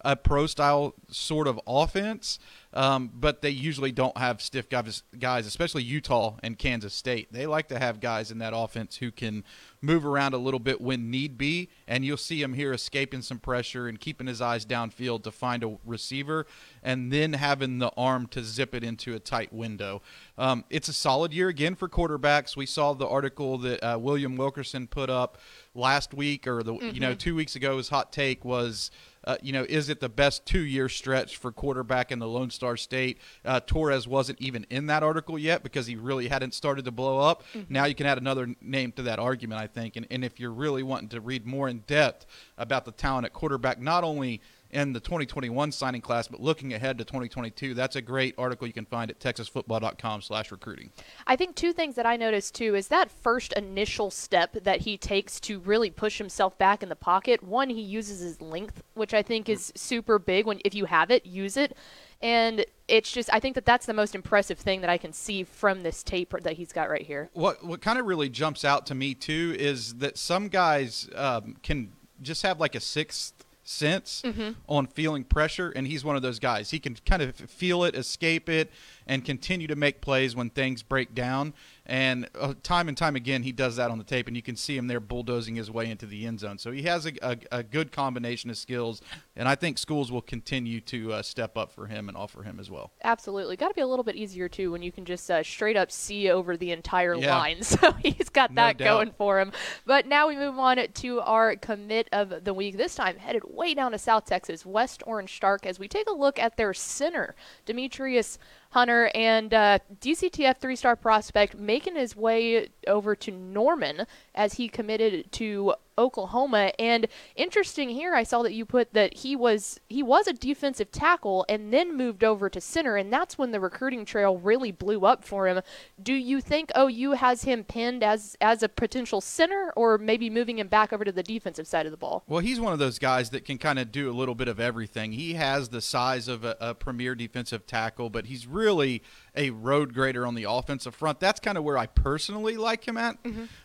a 0.05 0.17
pro 0.17 0.46
style 0.46 0.94
sort 1.08 1.46
of 1.46 1.61
offense, 1.67 2.38
um, 2.75 3.11
but 3.15 3.43
they 3.43 3.51
usually 3.51 3.93
don't 3.93 4.17
have 4.17 4.41
stiff 4.41 4.69
guys, 4.69 5.03
guys, 5.19 5.47
especially 5.47 5.83
Utah 5.83 6.37
and 6.43 6.59
Kansas 6.59 6.95
State. 6.95 7.33
They 7.33 7.47
like 7.47 7.69
to 7.69 7.79
have 7.79 8.01
guys 8.01 8.31
in 8.31 8.39
that 8.39 8.53
offense 8.55 8.97
who 8.97 9.11
can 9.11 9.45
move 9.83 10.07
around 10.07 10.33
a 10.33 10.39
little 10.39 10.61
bit 10.61 10.81
when 10.81 11.11
need 11.11 11.37
be, 11.37 11.69
and 11.87 12.05
you'll 12.05 12.17
see 12.17 12.41
him 12.41 12.55
here 12.55 12.73
escaping 12.73 13.21
some 13.21 13.39
pressure 13.39 13.89
and 13.89 14.01
keeping 14.01 14.27
his 14.27 14.41
eyes 14.41 14.65
downfield 14.65 15.23
to 15.25 15.31
find 15.31 15.63
a 15.65 15.77
receiver, 15.85 16.47
and 16.83 17.13
then 17.13 17.35
having 17.35 17.79
the 17.79 17.91
arm 17.97 18.27
to 18.29 18.43
zip 18.43 18.75
it 18.75 18.83
into 18.83 19.15
a 19.15 19.19
tight 19.19 19.53
window. 19.53 20.01
Um, 20.39 20.65
it's 20.71 20.89
a 20.89 20.93
solid 20.93 21.33
year 21.35 21.49
again 21.49 21.75
for 21.75 21.89
quarterbacks. 21.89 22.57
We 22.57 22.67
saw 22.67 22.95
the 22.95 23.07
article 23.07 23.59
that 23.59 23.83
uh, 23.83 23.99
William 23.99 24.37
Wilkerson 24.37 24.87
put 24.87 25.11
up 25.11 25.37
last 25.75 26.15
week, 26.15 26.47
or 26.47 26.63
the 26.63 26.75
you 26.75 27.01
know 27.01 27.15
two 27.15 27.35
weeks 27.35 27.55
ago. 27.57 27.77
His 27.77 27.91
hot 27.91 28.13
take 28.13 28.45
was. 28.45 28.91
Uh, 29.25 29.37
you 29.43 29.53
know, 29.53 29.65
is 29.69 29.89
it 29.89 30.01
the 30.01 30.09
best 30.09 30.45
two-year 30.47 30.89
stretch 30.89 31.37
for 31.37 31.53
quarterback 31.53 32.11
in 32.11 32.19
the 32.19 32.27
Lone 32.27 32.51
Star 32.51 32.77
State? 32.77 33.19
Uh, 33.45 33.61
Torres 33.61 34.09
wasn't 34.09 34.41
even 34.41 34.67
in 34.71 34.87
that 34.87 35.03
article 35.03 35.39
yet 35.39 35.63
because 35.63 35.87
he 35.87 35.97
really 35.97 36.29
hadn't 36.29 36.55
started 36.55 36.85
to 36.85 36.91
blow 36.91 37.19
up. 37.19 37.43
Now 37.69 37.85
you 37.85 37.95
can 37.95 38.07
add 38.07 38.19
another 38.19 38.55
name 38.61 38.93
to 38.93 39.03
that 39.03 39.19
argument, 39.19 39.61
I 39.61 39.67
think. 39.67 39.97
And, 39.97 40.07
and 40.11 40.25
if 40.25 40.41
you're 40.41 40.53
really 40.53 40.83
wanting 40.83 41.09
to 41.11 41.21
read 41.21 41.47
more 41.47 41.69
in 41.69 41.81
depth 41.81 42.27
about 42.59 42.85
the 42.85 42.93
talent 42.93 43.27
at 43.27 43.33
quarterback, 43.33 43.81
not 43.81 44.05
only 44.05 44.41
in 44.73 44.93
the 44.93 45.01
2021 45.01 45.71
signing 45.71 46.01
class, 46.01 46.29
but 46.29 46.41
looking 46.41 46.73
ahead 46.73 46.99
to 46.99 47.05
2022, 47.05 47.75
that's 47.75 47.97
a 47.97 48.03
great 48.03 48.35
article 48.39 48.67
you 48.67 48.73
can 48.73 48.87
find 48.87 49.11
at 49.11 49.21
texasfootball.com/recruiting. 49.21 50.91
I 51.27 51.37
think 51.37 51.55
two 51.55 51.73
things 51.73 51.95
that 51.97 52.07
I 52.07 52.17
noticed 52.17 52.55
too 52.55 52.75
is 52.75 52.89
that 52.89 53.11
first 53.11 53.53
initial 53.53 54.11
step 54.11 54.53
that 54.65 54.81
he 54.83 54.97
takes 54.97 55.39
to 55.41 55.61
really 55.61 55.91
push 55.91 56.19
himself 56.19 56.57
back 56.59 56.83
in 56.83 56.89
the 56.89 56.97
pocket. 56.97 57.43
One, 57.43 57.69
he 57.69 57.81
uses 57.81 58.21
his 58.21 58.41
length, 58.41 58.83
which 58.95 59.13
I 59.15 59.23
think 59.23 59.49
is 59.49 59.73
super 59.77 60.19
big. 60.19 60.47
When 60.47 60.61
if 60.65 60.75
you 60.75 60.87
have 60.87 61.11
it, 61.11 61.27
use 61.27 61.57
it. 61.57 61.77
And 62.23 62.65
it's 62.89 63.11
just 63.11 63.29
I 63.33 63.41
think 63.41 63.55
that 63.57 63.67
that's 63.67 63.87
the 63.87 63.95
most 63.95 64.15
impressive 64.15 64.59
thing 64.59 64.81
that 64.81 64.91
I 64.91 64.97
can 64.97 65.13
see 65.13 65.45
from 65.45 65.83
this 65.83 66.03
tape 66.03 66.33
that 66.43 66.55
he's 66.55 66.73
got 66.73 66.89
right 66.89 67.03
here. 67.03 67.31
What 67.35 67.65
what 67.65 67.83
kind 67.83 67.99
of 67.99 68.07
really 68.07 68.29
jumps 68.29 68.65
out 68.65 68.87
to 68.87 68.95
me 68.95 69.15
too 69.15 69.55
is 69.59 69.95
that 69.97 70.17
some 70.17 70.49
guys 70.49 71.09
um, 71.15 71.57
can 71.63 71.93
just 72.23 72.43
have 72.43 72.61
like 72.61 72.75
a 72.75 72.81
sixth 72.81 73.45
sense 73.73 74.23
on 74.69 74.87
feeling 74.87 75.25
pressure, 75.25 75.71
and 75.71 75.87
he's 75.87 76.05
one 76.05 76.17
of 76.17 76.23
those 76.23 76.39
guys. 76.39 76.71
He 76.71 76.79
can 76.79 76.97
kind 77.07 77.23
of 77.23 77.35
feel 77.35 77.85
it, 77.85 77.95
escape 77.95 78.49
it, 78.49 78.71
and 79.07 79.25
continue 79.25 79.67
to 79.67 79.77
make 79.77 80.01
plays 80.01 80.37
when 80.37 80.51
things 80.51 80.83
break 80.83 81.15
down. 81.15 81.55
And 81.85 82.29
uh, 82.39 82.55
time 82.63 82.89
and 82.89 82.97
time 82.97 83.17
again, 83.17 83.43
he 83.43 83.51
does 83.51 83.77
that 83.77 83.91
on 83.91 83.99
the 83.99 84.05
tape, 84.05 84.29
and 84.29 84.37
you 84.37 84.43
can 84.43 84.55
see 84.55 84.77
him 84.77 84.87
there 84.87 85.01
bulldozing 85.01 85.57
his 85.57 85.71
way 85.71 85.91
into 85.91 86.07
the 86.07 86.27
end 86.27 86.39
zone. 86.41 86.59
So 86.59 86.71
he 86.71 86.83
has 86.83 87.07
a, 87.07 87.13
a, 87.23 87.37
a 87.51 87.63
good 87.63 87.91
combination 87.91 88.51
of 88.51 88.57
skills, 88.57 89.03
and 89.37 89.49
I 89.49 89.55
think 89.55 89.79
schools 89.79 90.12
will 90.12 90.20
continue 90.23 90.81
to 90.82 91.14
uh, 91.14 91.23
step 91.23 91.56
up 91.56 91.73
for 91.73 91.87
him 91.87 92.08
and 92.08 92.17
offer 92.17 92.43
him 92.43 92.58
as 92.61 92.70
well. 92.70 92.93
Absolutely, 93.05 93.56
got 93.56 93.69
to 93.69 93.75
be 93.75 93.81
a 93.81 93.87
little 93.87 94.05
bit 94.05 94.17
easier 94.17 94.49
too 94.49 94.70
when 94.73 94.82
you 94.82 94.93
can 94.93 95.05
just 95.05 95.31
uh, 95.31 95.43
straight 95.43 95.76
up 95.76 95.90
see 95.90 96.31
over 96.31 96.56
the 96.56 96.70
entire 96.73 97.14
Yeah. 97.14 97.37
line. 97.38 97.58
So 97.73 97.93
he's 97.93 98.29
got 98.29 98.55
that 98.56 98.76
doubt. 98.76 98.84
going 98.84 99.12
for 99.12 99.40
him. 99.40 99.52
But 99.87 100.06
now 100.06 100.29
we 100.29 100.37
move 100.37 100.58
on 100.58 100.76
to 100.76 101.20
our 101.20 101.56
commit 101.56 102.08
of 102.12 102.44
the 102.44 102.52
week. 102.52 102.76
This 102.76 102.94
time 102.94 103.17
headed 103.17 103.43
way 103.46 103.73
down 103.75 103.93
to 103.93 103.99
South 103.99 104.26
Texas, 104.26 104.67
West 104.67 105.02
Orange 105.06 105.34
Stark, 105.34 105.64
as 105.67 105.79
we 105.79 105.88
take 105.88 106.06
a 106.08 106.12
look 106.12 106.38
at 106.38 106.56
their 106.56 106.75
center, 106.75 107.34
Demetrius 107.64 108.38
Hunter, 108.70 109.11
and 109.14 109.52
uh, 109.55 109.79
DCTF 110.00 110.58
three-star 110.58 110.96
prospect 110.96 111.56
making 111.58 111.96
his 111.96 112.15
way 112.17 112.69
over 112.86 113.15
to 113.17 113.31
Norman 113.31 114.06
as 114.34 114.55
he 114.55 114.69
committed 114.69 115.31
to 115.32 115.74
Oklahoma. 115.99 116.72
And 116.79 117.06
interesting 117.37 117.89
here, 117.91 118.15
I 118.15 118.22
saw 118.22 118.43
that 118.43 118.53
you 118.53 118.65
put 118.65 118.93
that 118.94 119.19
he 119.19 119.37
was 119.37 119.81
he 119.89 120.03
was 120.03 120.27
a 120.27 120.32
defensive 120.32 120.91
tackle 120.91 121.44
and 121.49 121.72
then 121.72 121.96
moved 121.96 122.25
over 122.25 122.49
to 122.51 122.61
center, 122.61 122.96
and 122.96 123.13
that's 123.13 123.39
when 123.39 123.51
the 123.51 123.61
recruiting 123.61 124.05
trail 124.05 124.37
really 124.37 124.72
blew 124.72 125.05
up 125.05 125.25
for 125.25 125.49
him. 125.49 125.61
Do 126.03 126.15
you 126.15 126.41
think 126.41 126.70
OU 126.77 127.13
has 127.13 127.44
him 127.44 127.65
pinned 127.65 128.03
as 128.03 128.37
as 128.41 128.63
a 128.63 128.69
potential 128.69 129.20
center, 129.20 129.72
or 129.77 129.99
maybe 129.99 130.31
moving 130.31 130.58
him 130.58 130.69
back 130.69 130.93
over 130.93 131.05
to 131.05 131.13
the 131.13 131.22
defensive 131.22 131.67
side 131.67 131.87
of 131.87 131.93
the 131.93 131.99
ball? 131.99 132.25
Well, 132.27 132.41
he's 132.41 132.61
one 132.61 132.72
of 132.72 132.79
those 132.79 132.99
guys 132.99 133.31
that 133.31 133.44
can 133.44 133.58
kind 133.58 133.79
of 133.79 133.93
do 133.93 134.11
a 134.11 134.15
little 134.15 134.34
bit 134.34 134.49
of 134.49 134.61
everything. 134.61 135.13
He 135.13 135.34
has 135.34 135.69
the 135.69 135.81
size 135.81 136.29
of 136.29 136.44
a, 136.44 136.56
a 136.61 136.75
premier 136.75 137.15
defensive 137.15 137.67
tackle, 137.67 138.11
but 138.11 138.27
he's 138.27 138.46
really 138.46 139.03
a 139.34 139.51
road 139.51 139.94
grader 139.94 140.27
on 140.27 140.34
the 140.34 140.44
offensive 140.44 140.94
front. 140.94 141.20
That's 141.20 141.41
kind 141.41 141.56
of 141.56 141.65
where 141.65 141.79
I 141.79 141.86
personally 141.86 142.56
like 142.56 142.86
him 142.86 142.96
at 142.96 143.17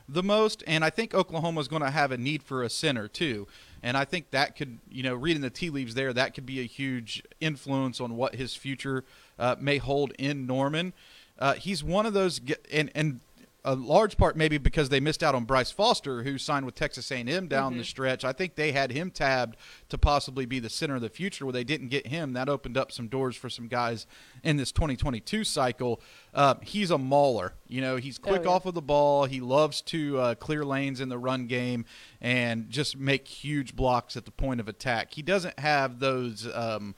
the 0.07 0.23
most. 0.23 0.63
And 0.65 0.83
I 0.83 0.89
think 0.89 1.13
Oklahoma 1.13 1.59
is 1.61 1.67
going 1.67 1.81
to 1.81 1.91
have 1.91 2.11
a 2.11 2.17
need 2.17 2.43
for 2.43 2.63
a 2.63 2.69
center 2.69 3.07
too. 3.07 3.47
And 3.83 3.95
I 3.97 4.05
think 4.05 4.31
that 4.31 4.55
could, 4.55 4.79
you 4.89 5.03
know, 5.03 5.13
reading 5.13 5.41
the 5.41 5.49
tea 5.49 5.69
leaves 5.69 5.93
there, 5.93 6.13
that 6.13 6.33
could 6.33 6.45
be 6.45 6.59
a 6.59 6.65
huge 6.65 7.21
influence 7.39 8.01
on 8.01 8.15
what 8.15 8.35
his 8.35 8.55
future 8.55 9.03
uh, 9.37 9.55
may 9.59 9.77
hold 9.77 10.13
in 10.17 10.47
Norman. 10.47 10.93
Uh, 11.37 11.53
he's 11.53 11.83
one 11.83 12.05
of 12.05 12.13
those, 12.13 12.41
and 12.71 12.89
and 12.95 13.19
a 13.67 13.75
large 13.75 14.15
part 14.15 14.37
maybe 14.37 14.57
because 14.57 14.87
they 14.87 15.01
missed 15.01 15.21
out 15.21 15.35
on 15.35 15.43
Bryce 15.43 15.71
Foster, 15.71 16.23
who 16.23 16.37
signed 16.37 16.65
with 16.65 16.73
Texas 16.73 17.11
A&M 17.11 17.47
down 17.49 17.77
the 17.77 17.83
stretch. 17.83 18.23
I 18.23 18.31
think 18.31 18.55
they 18.55 18.71
had 18.71 18.93
him 18.93 19.11
tabbed 19.11 19.57
to 19.89 19.97
possibly 19.97 20.45
be 20.45 20.59
the 20.59 20.69
center 20.69 20.95
of 20.95 21.01
the 21.01 21.09
future. 21.09 21.45
Where 21.45 21.51
they 21.51 21.65
didn't 21.65 21.89
get 21.89 22.07
him, 22.07 22.31
that 22.31 22.47
opened 22.47 22.77
up 22.77 22.93
some 22.93 23.09
doors 23.09 23.35
for 23.35 23.49
some 23.49 23.67
guys 23.67 24.07
in 24.41 24.55
this 24.55 24.71
2022 24.71 25.43
cycle. 25.43 26.01
Uh, 26.33 26.55
he's 26.61 26.91
a 26.91 26.97
mauler. 26.97 27.55
You 27.67 27.81
know, 27.81 27.97
he's 27.97 28.17
quick 28.17 28.43
yeah. 28.45 28.51
off 28.51 28.65
of 28.65 28.73
the 28.73 28.81
ball. 28.81 29.25
He 29.25 29.41
loves 29.41 29.81
to 29.81 30.17
uh, 30.17 30.35
clear 30.35 30.63
lanes 30.63 31.01
in 31.01 31.09
the 31.09 31.17
run 31.17 31.47
game 31.47 31.83
and 32.21 32.69
just 32.69 32.97
make 32.97 33.27
huge 33.27 33.75
blocks 33.75 34.15
at 34.15 34.23
the 34.23 34.31
point 34.31 34.61
of 34.61 34.69
attack. 34.69 35.13
He 35.13 35.21
doesn't 35.21 35.59
have 35.59 35.99
those. 35.99 36.47
Um, 36.53 36.95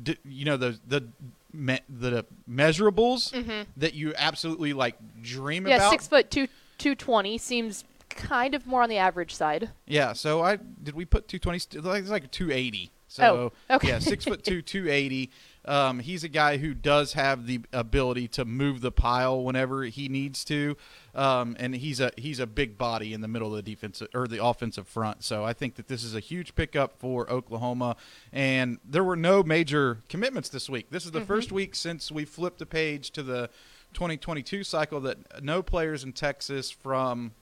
d- 0.00 0.18
you 0.24 0.44
know 0.44 0.56
the 0.56 0.78
the 0.86 1.08
me- 1.54 1.80
the 1.88 2.26
measurables 2.50 3.32
that 3.76 3.94
you 3.94 4.12
absolutely 4.16 4.72
like 4.72 4.96
dream 5.22 5.64
Mm-hmm. 5.64 5.70
Yeah, 5.70 5.90
six 5.90 6.06
foot 6.08 6.30
two, 6.30 6.48
two 6.78 6.94
twenty 6.94 7.38
seems 7.38 7.84
kind 8.10 8.54
of 8.54 8.66
more 8.66 8.82
on 8.82 8.88
the 8.88 8.98
average 8.98 9.34
side. 9.34 9.70
Yeah, 9.86 10.12
so 10.12 10.42
I 10.42 10.56
did 10.56 10.94
we 10.94 11.04
put 11.04 11.28
220 11.28 11.98
it's 11.98 12.10
like 12.10 12.30
280 12.30 12.90
So 13.08 13.52
oh, 13.70 13.74
okay. 13.76 13.88
yeah, 13.88 13.98
six 13.98 14.24
foot 14.24 14.44
two, 14.44 14.62
two 14.74 14.90
eighty. 14.90 15.30
Um, 15.64 16.00
he's 16.00 16.24
a 16.24 16.28
guy 16.28 16.58
who 16.58 16.74
does 16.74 17.14
have 17.14 17.46
the 17.46 17.60
ability 17.72 18.28
to 18.28 18.44
move 18.44 18.82
the 18.82 18.92
pile 18.92 19.42
whenever 19.42 19.84
he 19.84 20.08
needs 20.08 20.44
to, 20.46 20.76
um, 21.14 21.56
and 21.58 21.74
he's 21.74 22.00
a 22.00 22.10
he's 22.16 22.40
a 22.40 22.46
big 22.46 22.76
body 22.76 23.12
in 23.12 23.20
the 23.20 23.28
middle 23.28 23.48
of 23.54 23.64
the 23.64 23.70
defensive 23.70 24.08
or 24.14 24.26
the 24.26 24.44
offensive 24.44 24.88
front. 24.88 25.22
So 25.22 25.44
I 25.44 25.52
think 25.52 25.76
that 25.76 25.88
this 25.88 26.02
is 26.02 26.14
a 26.14 26.20
huge 26.20 26.54
pickup 26.54 26.98
for 26.98 27.30
Oklahoma. 27.30 27.96
And 28.32 28.78
there 28.84 29.04
were 29.04 29.16
no 29.16 29.42
major 29.42 30.02
commitments 30.08 30.48
this 30.48 30.68
week. 30.68 30.90
This 30.90 31.04
is 31.04 31.12
the 31.12 31.20
mm-hmm. 31.20 31.26
first 31.26 31.52
week 31.52 31.74
since 31.74 32.10
we 32.10 32.24
flipped 32.24 32.58
the 32.58 32.66
page 32.66 33.10
to 33.12 33.22
the 33.22 33.50
2022 33.94 34.64
cycle 34.64 35.00
that 35.00 35.42
no 35.42 35.62
players 35.62 36.04
in 36.04 36.12
Texas 36.12 36.70
from 36.70 37.32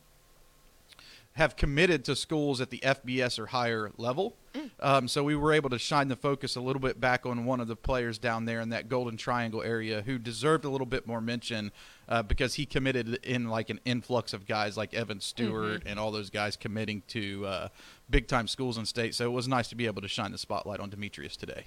have 1.35 1.57
committed 1.57 2.05
to 2.05 2.15
schools 2.15 2.61
at 2.61 2.71
the 2.71 2.79
FBS 2.81 3.39
or 3.39 3.47
higher 3.47 3.91
level. 3.97 4.37
Mm. 4.53 4.71
Um, 4.81 5.09
so 5.09 5.25
we 5.25 5.35
were 5.35 5.53
able 5.53 5.71
to 5.71 5.79
shine 5.79 6.09
the 6.09 6.17
focus 6.17 6.57
a 6.57 6.61
little 6.61 6.81
bit 6.81 7.01
back 7.01 7.25
on 7.25 7.47
one 7.47 7.59
of 7.61 7.69
the 7.69 7.77
players 7.77 8.19
down 8.19 8.45
there 8.45 8.61
in 8.61 8.69
that 8.69 8.89
Golden 8.89 9.17
Triangle 9.17 9.63
area 9.63 10.03
who 10.03 10.19
deserved 10.19 10.65
a 10.67 10.69
little 10.69 10.87
bit 10.87 11.07
more 11.07 11.23
mention 11.23 11.73
uh, 12.09 12.23
because 12.23 12.55
he 12.55 12.67
committed 12.67 13.19
in 13.23 13.49
like 13.49 13.71
an 13.71 13.81
influx 13.87 14.35
of 14.35 14.47
guys 14.47 14.77
like 14.77 14.93
Evan 14.93 15.21
Stewart 15.21 15.81
mm-hmm. 15.81 15.89
and 15.89 15.99
all 15.99 16.11
those 16.11 16.29
guys 16.29 16.57
committing 16.57 17.03
to 17.09 17.47
uh, 17.47 17.69
big 18.11 18.29
time 18.29 18.47
schools 18.47 18.77
and 18.77 18.87
state. 18.87 19.15
So 19.15 19.25
it 19.25 19.33
was 19.33 19.49
nice 19.49 19.69
to 19.69 19.75
be 19.75 19.87
able 19.87 20.03
to 20.03 20.09
shine 20.09 20.33
the 20.33 20.39
spotlight 20.39 20.81
on 20.81 20.91
Demetrius 20.91 21.37
today. 21.37 21.67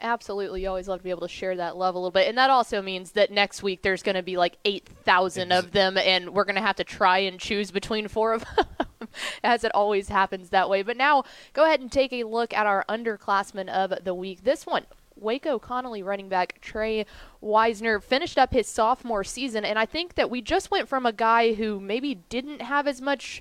Absolutely. 0.00 0.62
You 0.62 0.68
always 0.68 0.88
love 0.88 0.98
to 0.98 1.04
be 1.04 1.10
able 1.10 1.22
to 1.22 1.28
share 1.28 1.56
that 1.56 1.76
love 1.76 1.94
a 1.94 1.98
little 1.98 2.10
bit. 2.10 2.28
And 2.28 2.36
that 2.36 2.50
also 2.50 2.82
means 2.82 3.12
that 3.12 3.30
next 3.30 3.62
week 3.62 3.80
there's 3.80 4.02
going 4.02 4.14
to 4.14 4.22
be 4.22 4.36
like 4.36 4.58
8,000 4.64 5.52
of 5.52 5.72
them, 5.72 5.96
and 5.96 6.34
we're 6.34 6.44
going 6.44 6.56
to 6.56 6.60
have 6.60 6.76
to 6.76 6.84
try 6.84 7.18
and 7.18 7.40
choose 7.40 7.70
between 7.70 8.06
four 8.08 8.34
of 8.34 8.44
them, 8.56 9.08
as 9.44 9.64
it 9.64 9.74
always 9.74 10.08
happens 10.08 10.50
that 10.50 10.68
way. 10.68 10.82
But 10.82 10.98
now, 10.98 11.24
go 11.54 11.64
ahead 11.64 11.80
and 11.80 11.90
take 11.90 12.12
a 12.12 12.24
look 12.24 12.52
at 12.52 12.66
our 12.66 12.84
underclassmen 12.88 13.68
of 13.68 14.04
the 14.04 14.12
week. 14.12 14.44
This 14.44 14.66
one, 14.66 14.84
Waco 15.16 15.58
Connally 15.58 16.04
running 16.04 16.28
back 16.28 16.60
Trey 16.60 17.06
Wisner 17.40 17.98
finished 17.98 18.36
up 18.36 18.52
his 18.52 18.68
sophomore 18.68 19.24
season, 19.24 19.64
and 19.64 19.78
I 19.78 19.86
think 19.86 20.14
that 20.16 20.28
we 20.28 20.42
just 20.42 20.70
went 20.70 20.88
from 20.88 21.06
a 21.06 21.12
guy 21.12 21.54
who 21.54 21.80
maybe 21.80 22.16
didn't 22.28 22.60
have 22.60 22.86
as 22.86 23.00
much 23.00 23.40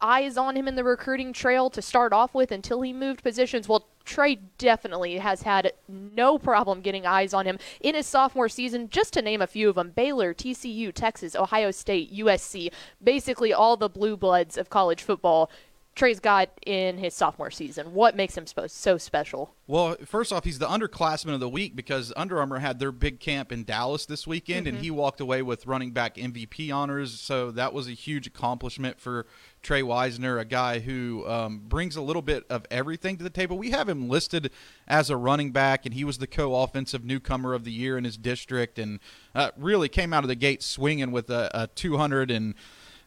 eyes 0.00 0.36
on 0.36 0.56
him 0.56 0.68
in 0.68 0.74
the 0.74 0.84
recruiting 0.84 1.32
trail 1.32 1.70
to 1.70 1.80
start 1.80 2.12
off 2.12 2.34
with 2.34 2.52
until 2.52 2.82
he 2.82 2.92
moved 2.92 3.22
positions. 3.22 3.66
Well, 3.66 3.86
Trey 4.06 4.36
definitely 4.56 5.18
has 5.18 5.42
had 5.42 5.72
no 5.88 6.38
problem 6.38 6.80
getting 6.80 7.04
eyes 7.04 7.34
on 7.34 7.44
him 7.44 7.58
in 7.80 7.94
his 7.94 8.06
sophomore 8.06 8.48
season, 8.48 8.88
just 8.88 9.12
to 9.14 9.22
name 9.22 9.42
a 9.42 9.46
few 9.46 9.68
of 9.68 9.74
them 9.74 9.90
Baylor, 9.90 10.32
TCU, 10.32 10.92
Texas, 10.94 11.34
Ohio 11.34 11.70
State, 11.72 12.14
USC, 12.14 12.72
basically 13.02 13.52
all 13.52 13.76
the 13.76 13.88
blue 13.88 14.16
bloods 14.16 14.56
of 14.56 14.70
college 14.70 15.02
football. 15.02 15.50
Trey's 15.96 16.20
got 16.20 16.50
in 16.66 16.98
his 16.98 17.14
sophomore 17.14 17.50
season. 17.50 17.94
What 17.94 18.14
makes 18.14 18.36
him 18.36 18.44
so 18.66 18.98
special? 18.98 19.54
Well, 19.66 19.96
first 20.04 20.30
off, 20.30 20.44
he's 20.44 20.58
the 20.58 20.66
underclassman 20.66 21.32
of 21.32 21.40
the 21.40 21.48
week 21.48 21.74
because 21.74 22.12
Under 22.14 22.38
Armour 22.38 22.58
had 22.58 22.78
their 22.78 22.92
big 22.92 23.18
camp 23.18 23.50
in 23.50 23.64
Dallas 23.64 24.04
this 24.04 24.26
weekend, 24.26 24.66
mm-hmm. 24.66 24.76
and 24.76 24.84
he 24.84 24.90
walked 24.90 25.22
away 25.22 25.40
with 25.40 25.66
running 25.66 25.92
back 25.92 26.16
MVP 26.16 26.70
honors. 26.72 27.18
So 27.18 27.50
that 27.52 27.72
was 27.72 27.88
a 27.88 27.92
huge 27.92 28.26
accomplishment 28.26 29.00
for 29.00 29.26
Trey 29.62 29.82
Wisner, 29.82 30.38
a 30.38 30.44
guy 30.44 30.80
who 30.80 31.26
um, 31.26 31.62
brings 31.66 31.96
a 31.96 32.02
little 32.02 32.20
bit 32.20 32.44
of 32.50 32.66
everything 32.70 33.16
to 33.16 33.24
the 33.24 33.30
table. 33.30 33.56
We 33.56 33.70
have 33.70 33.88
him 33.88 34.06
listed 34.06 34.50
as 34.86 35.08
a 35.08 35.16
running 35.16 35.50
back, 35.50 35.86
and 35.86 35.94
he 35.94 36.04
was 36.04 36.18
the 36.18 36.26
co-offensive 36.26 37.06
newcomer 37.06 37.54
of 37.54 37.64
the 37.64 37.72
year 37.72 37.96
in 37.96 38.04
his 38.04 38.18
district, 38.18 38.78
and 38.78 39.00
uh, 39.34 39.50
really 39.56 39.88
came 39.88 40.12
out 40.12 40.24
of 40.24 40.28
the 40.28 40.34
gate 40.34 40.62
swinging 40.62 41.10
with 41.10 41.30
a, 41.30 41.50
a 41.54 41.66
200 41.68 42.30
and 42.30 42.54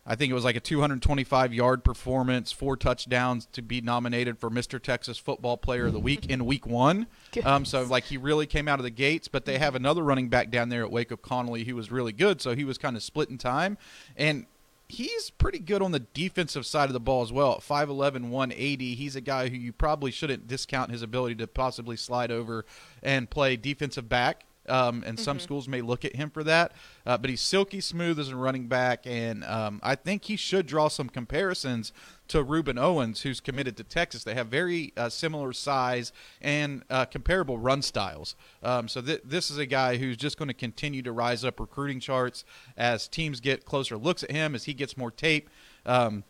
I 0.10 0.16
think 0.16 0.32
it 0.32 0.34
was 0.34 0.44
like 0.44 0.56
a 0.56 0.60
225 0.60 1.54
yard 1.54 1.84
performance, 1.84 2.52
four 2.52 2.76
touchdowns 2.76 3.46
to 3.54 3.62
be 3.62 3.80
nominated 3.80 4.40
for 4.40 4.50
Mr. 4.50 4.82
Texas 4.82 5.20
Football 5.20 5.56
Player 5.56 5.86
of 5.86 5.94
the 5.94 6.00
Week 6.00 6.26
in 6.26 6.48
Week 6.48 6.66
One. 6.66 7.06
Um, 7.46 7.64
so 7.64 7.84
like 7.84 8.06
he 8.06 8.18
really 8.18 8.48
came 8.48 8.68
out 8.68 8.80
of 8.80 8.84
the 8.84 8.90
gates. 8.90 9.28
But 9.28 9.46
they 9.46 9.60
have 9.60 9.76
another 9.76 10.04
running 10.04 10.28
back 10.28 10.50
down 10.50 10.70
there 10.70 10.84
at 10.84 10.92
Waco 10.92 11.16
Connally 11.16 11.64
who 11.68 11.76
was 11.76 11.92
really 11.92 12.12
good, 12.12 12.42
so 12.42 12.56
he 12.56 12.64
was 12.64 12.80
kind 12.80 12.98
of 12.98 13.04
split 13.04 13.30
in 13.30 13.38
time. 13.38 13.78
And 14.18 14.48
he's 14.88 15.30
pretty 15.30 15.60
good 15.60 15.84
on 15.84 15.92
the 15.92 16.00
defensive 16.00 16.66
side 16.66 16.90
of 16.90 16.94
the 16.94 17.00
ball 17.00 17.22
as 17.22 17.32
well. 17.32 17.54
At 17.54 17.60
5'11", 17.60 18.30
180, 18.30 18.96
he's 18.96 19.16
a 19.16 19.22
guy 19.22 19.50
who 19.50 19.58
you 19.58 19.72
probably 19.72 20.10
shouldn't 20.10 20.48
discount 20.48 20.90
his 20.90 21.04
ability 21.04 21.36
to 21.36 21.48
possibly 21.48 21.96
slide 21.96 22.32
over 22.32 22.66
and 23.04 23.30
play 23.30 23.56
defensive 23.56 24.10
back 24.10 24.46
um, 24.70 25.04
and 25.06 25.18
mm-hmm. 25.18 25.24
some 25.24 25.40
schools 25.40 25.68
may 25.68 25.82
look 25.82 26.06
at 26.06 26.16
him 26.16 26.30
for 26.30 26.44
that. 26.44 26.72
Uh, 27.06 27.18
but 27.18 27.30
he's 27.30 27.42
silky 27.42 27.82
smooth 27.82 28.20
as 28.20 28.30
a 28.30 28.36
running 28.36 28.68
back, 28.68 29.06
and 29.06 29.44
um, 29.46 29.80
I 29.84 29.96
think 29.96 30.26
he 30.26 30.36
should 30.36 30.66
draw 30.66 30.88
some 30.88 31.10
comparisons 31.10 31.92
to 32.30 32.44
Rueben 32.44 32.80
Owens, 32.80 33.22
who's 33.22 33.40
committed 33.40 33.76
to 33.78 33.84
Texas. 33.84 34.24
They 34.24 34.36
have 34.36 34.48
very 34.48 34.94
uh, 34.96 35.10
similar 35.10 35.52
size 35.52 36.14
and 36.42 36.84
uh, 36.90 37.06
comparable 37.06 37.58
run 37.58 37.82
styles. 37.82 38.36
Um, 38.62 38.88
so 38.88 39.02
th- 39.02 39.22
this 39.26 39.50
is 39.50 39.58
a 39.58 39.66
guy 39.66 39.98
who's 39.98 40.18
just 40.18 40.38
going 40.38 40.48
to 40.48 40.54
continue 40.54 41.02
to 41.02 41.12
rise 41.12 41.44
up 41.44 41.60
recruiting 41.60 42.00
charts 42.00 42.46
as 42.78 43.08
teams 43.08 43.40
get 43.40 43.66
closer 43.66 43.98
looks 43.98 44.24
at 44.24 44.32
him, 44.32 44.56
as 44.56 44.66
he 44.66 44.74
gets 44.74 44.96
more 44.96 45.12
tape. 45.12 45.50
Um, 45.86 46.24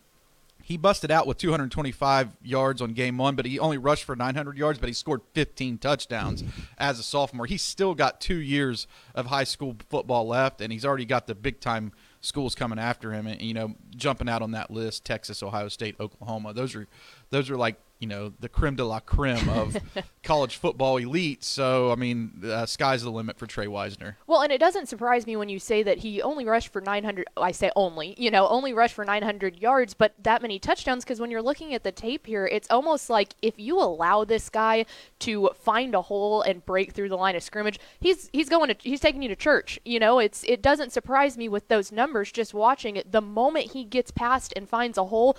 he 0.70 0.76
busted 0.76 1.10
out 1.10 1.26
with 1.26 1.36
225 1.36 2.36
yards 2.44 2.80
on 2.80 2.92
game 2.92 3.18
one, 3.18 3.34
but 3.34 3.44
he 3.44 3.58
only 3.58 3.76
rushed 3.76 4.04
for 4.04 4.14
900 4.14 4.56
yards, 4.56 4.78
but 4.78 4.88
he 4.88 4.92
scored 4.92 5.20
15 5.34 5.78
touchdowns 5.78 6.44
as 6.78 7.00
a 7.00 7.02
sophomore. 7.02 7.46
He's 7.46 7.60
still 7.60 7.92
got 7.92 8.20
two 8.20 8.36
years 8.36 8.86
of 9.12 9.26
high 9.26 9.42
school 9.42 9.74
football 9.88 10.28
left, 10.28 10.60
and 10.60 10.72
he's 10.72 10.84
already 10.84 11.06
got 11.06 11.26
the 11.26 11.34
big 11.34 11.58
time 11.58 11.90
schools 12.20 12.54
coming 12.54 12.78
after 12.78 13.12
him, 13.12 13.26
and 13.26 13.42
you 13.42 13.52
know, 13.52 13.74
jumping 13.96 14.28
out 14.28 14.42
on 14.42 14.52
that 14.52 14.70
list: 14.70 15.04
Texas, 15.04 15.42
Ohio 15.42 15.66
State, 15.66 15.96
Oklahoma. 15.98 16.54
Those 16.54 16.76
are 16.76 16.86
those 17.30 17.50
are 17.50 17.56
like 17.56 17.76
you 18.00 18.06
know 18.06 18.32
the 18.40 18.48
creme 18.48 18.74
de 18.74 18.84
la 18.84 18.98
creme 18.98 19.48
of 19.50 19.76
college 20.24 20.56
football 20.56 20.96
elite. 20.96 21.44
So 21.44 21.92
I 21.92 21.94
mean, 21.94 22.42
uh, 22.44 22.66
sky's 22.66 23.02
the 23.02 23.10
limit 23.10 23.38
for 23.38 23.46
Trey 23.46 23.68
Wisner. 23.68 24.16
Well, 24.26 24.40
and 24.40 24.50
it 24.50 24.58
doesn't 24.58 24.88
surprise 24.88 25.26
me 25.26 25.36
when 25.36 25.48
you 25.48 25.58
say 25.58 25.82
that 25.82 25.98
he 25.98 26.20
only 26.22 26.44
rushed 26.46 26.72
for 26.72 26.80
900. 26.80 27.26
I 27.36 27.52
say 27.52 27.70
only, 27.76 28.14
you 28.18 28.30
know, 28.30 28.48
only 28.48 28.72
rushed 28.72 28.94
for 28.94 29.04
900 29.04 29.58
yards, 29.58 29.94
but 29.94 30.14
that 30.22 30.42
many 30.42 30.58
touchdowns. 30.58 31.04
Because 31.04 31.20
when 31.20 31.30
you're 31.30 31.42
looking 31.42 31.74
at 31.74 31.84
the 31.84 31.92
tape 31.92 32.26
here, 32.26 32.46
it's 32.46 32.70
almost 32.70 33.10
like 33.10 33.34
if 33.42 33.58
you 33.58 33.78
allow 33.78 34.24
this 34.24 34.48
guy 34.48 34.86
to 35.20 35.50
find 35.60 35.94
a 35.94 36.02
hole 36.02 36.40
and 36.40 36.64
break 36.64 36.92
through 36.92 37.10
the 37.10 37.16
line 37.16 37.36
of 37.36 37.42
scrimmage, 37.42 37.78
he's 38.00 38.30
he's 38.32 38.48
going 38.48 38.68
to 38.68 38.76
he's 38.80 39.00
taking 39.00 39.22
you 39.22 39.28
to 39.28 39.36
church. 39.36 39.78
You 39.84 40.00
know, 40.00 40.18
it's 40.18 40.42
it 40.44 40.62
doesn't 40.62 40.92
surprise 40.92 41.36
me 41.36 41.50
with 41.50 41.68
those 41.68 41.92
numbers. 41.92 42.32
Just 42.32 42.54
watching 42.54 42.96
it, 42.96 43.12
the 43.12 43.20
moment 43.20 43.72
he 43.72 43.84
gets 43.84 44.10
past 44.10 44.54
and 44.56 44.66
finds 44.66 44.96
a 44.96 45.04
hole, 45.04 45.36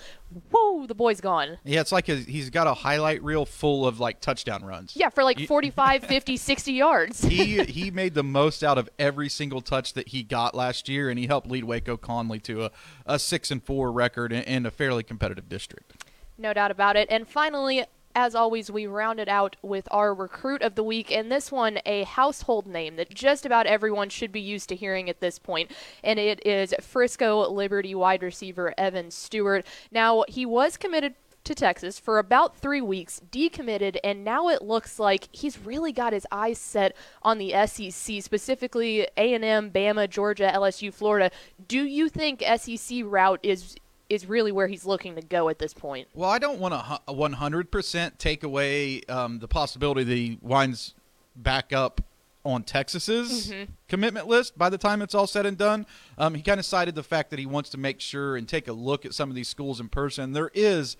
whoa, 0.50 0.86
the 0.86 0.94
boy's 0.94 1.20
gone. 1.20 1.58
Yeah, 1.64 1.81
it's 1.82 1.92
like 1.92 2.08
a, 2.08 2.16
he's 2.16 2.48
got 2.48 2.66
a 2.66 2.72
highlight 2.72 3.22
reel 3.22 3.44
full 3.44 3.86
of 3.86 4.00
like 4.00 4.20
touchdown 4.20 4.64
runs. 4.64 4.96
Yeah, 4.96 5.10
for 5.10 5.22
like 5.22 5.46
45, 5.46 6.04
50, 6.06 6.36
60 6.38 6.72
yards. 6.72 7.22
he 7.22 7.62
he 7.64 7.90
made 7.90 8.14
the 8.14 8.24
most 8.24 8.64
out 8.64 8.78
of 8.78 8.88
every 8.98 9.28
single 9.28 9.60
touch 9.60 9.92
that 9.92 10.08
he 10.08 10.22
got 10.22 10.54
last 10.54 10.88
year, 10.88 11.10
and 11.10 11.18
he 11.18 11.26
helped 11.26 11.50
lead 11.50 11.64
Waco 11.64 11.98
Connally 11.98 12.42
to 12.44 12.64
a, 12.64 12.70
a 13.04 13.18
six 13.18 13.50
and 13.50 13.62
four 13.62 13.92
record 13.92 14.32
in, 14.32 14.42
in 14.44 14.66
a 14.66 14.70
fairly 14.70 15.02
competitive 15.02 15.48
district. 15.48 16.04
No 16.38 16.54
doubt 16.54 16.70
about 16.70 16.96
it. 16.96 17.08
And 17.10 17.28
finally, 17.28 17.84
as 18.14 18.34
always, 18.34 18.70
we 18.70 18.86
round 18.86 19.20
it 19.20 19.28
out 19.28 19.56
with 19.62 19.88
our 19.90 20.14
recruit 20.14 20.62
of 20.62 20.74
the 20.74 20.82
week, 20.82 21.10
and 21.10 21.30
this 21.30 21.50
one 21.50 21.78
a 21.86 22.04
household 22.04 22.66
name 22.66 22.96
that 22.96 23.10
just 23.10 23.46
about 23.46 23.66
everyone 23.66 24.08
should 24.08 24.32
be 24.32 24.40
used 24.40 24.68
to 24.68 24.76
hearing 24.76 25.08
at 25.08 25.20
this 25.20 25.38
point, 25.38 25.70
and 26.04 26.18
it 26.18 26.44
is 26.46 26.74
Frisco 26.80 27.48
Liberty 27.50 27.94
wide 27.94 28.22
receiver 28.22 28.74
Evan 28.76 29.10
Stewart. 29.10 29.66
Now, 29.90 30.24
he 30.28 30.44
was 30.44 30.76
committed 30.76 31.14
to 31.44 31.54
Texas 31.54 31.98
for 31.98 32.18
about 32.18 32.56
three 32.56 32.80
weeks, 32.80 33.20
decommitted, 33.30 33.96
and 34.04 34.24
now 34.24 34.48
it 34.48 34.62
looks 34.62 34.98
like 34.98 35.28
he's 35.32 35.58
really 35.58 35.92
got 35.92 36.12
his 36.12 36.26
eyes 36.30 36.58
set 36.58 36.94
on 37.22 37.38
the 37.38 37.52
SEC, 37.66 38.22
specifically 38.22 39.06
A&M, 39.16 39.70
Bama, 39.70 40.08
Georgia, 40.08 40.50
LSU, 40.54 40.92
Florida. 40.92 41.30
Do 41.66 41.84
you 41.84 42.08
think 42.08 42.42
SEC 42.42 43.02
route 43.04 43.40
is 43.42 43.76
is 44.08 44.26
really 44.26 44.52
where 44.52 44.66
he's 44.66 44.84
looking 44.84 45.14
to 45.14 45.22
go 45.22 45.48
at 45.48 45.58
this 45.58 45.72
point? 45.72 46.06
Well, 46.12 46.28
I 46.28 46.38
don't 46.38 46.58
want 46.58 46.74
to 46.74 47.00
100% 47.08 48.18
take 48.18 48.42
away 48.42 49.00
um, 49.08 49.38
the 49.38 49.48
possibility 49.48 50.04
that 50.04 50.14
he 50.14 50.38
winds 50.42 50.94
back 51.34 51.72
up 51.72 52.02
on 52.44 52.62
Texas's 52.62 53.48
mm-hmm. 53.48 53.72
commitment 53.88 54.26
list 54.26 54.58
by 54.58 54.68
the 54.68 54.78
time 54.78 55.00
it's 55.00 55.14
all 55.14 55.26
said 55.26 55.46
and 55.46 55.56
done. 55.56 55.86
Um, 56.18 56.34
he 56.34 56.42
kind 56.42 56.58
of 56.58 56.66
cited 56.66 56.94
the 56.94 57.02
fact 57.02 57.30
that 57.30 57.38
he 57.38 57.46
wants 57.46 57.70
to 57.70 57.78
make 57.78 58.00
sure 58.00 58.36
and 58.36 58.48
take 58.48 58.68
a 58.68 58.72
look 58.72 59.06
at 59.06 59.14
some 59.14 59.30
of 59.30 59.36
these 59.36 59.48
schools 59.48 59.80
in 59.80 59.88
person. 59.88 60.32
There 60.32 60.50
is 60.54 60.96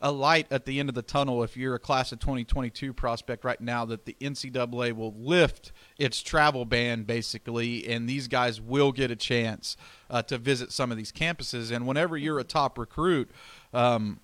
a 0.00 0.12
light 0.12 0.46
at 0.50 0.66
the 0.66 0.78
end 0.78 0.88
of 0.88 0.94
the 0.94 1.02
tunnel 1.02 1.42
if 1.42 1.56
you're 1.56 1.74
a 1.74 1.78
class 1.78 2.12
of 2.12 2.18
2022 2.20 2.92
prospect 2.92 3.44
right 3.44 3.60
now 3.60 3.84
that 3.84 4.04
the 4.04 4.16
NCAA 4.20 4.92
will 4.92 5.14
lift 5.16 5.72
its 5.98 6.22
travel 6.22 6.64
ban 6.64 7.04
basically, 7.04 7.86
and 7.88 8.08
these 8.08 8.28
guys 8.28 8.60
will 8.60 8.92
get 8.92 9.10
a 9.10 9.16
chance 9.16 9.76
uh, 10.10 10.22
to 10.22 10.38
visit 10.38 10.72
some 10.72 10.90
of 10.90 10.96
these 10.96 11.12
campuses. 11.12 11.74
And 11.74 11.86
whenever 11.86 12.16
you're 12.16 12.38
a 12.38 12.44
top 12.44 12.78
recruit, 12.78 13.30
um, 13.72 14.20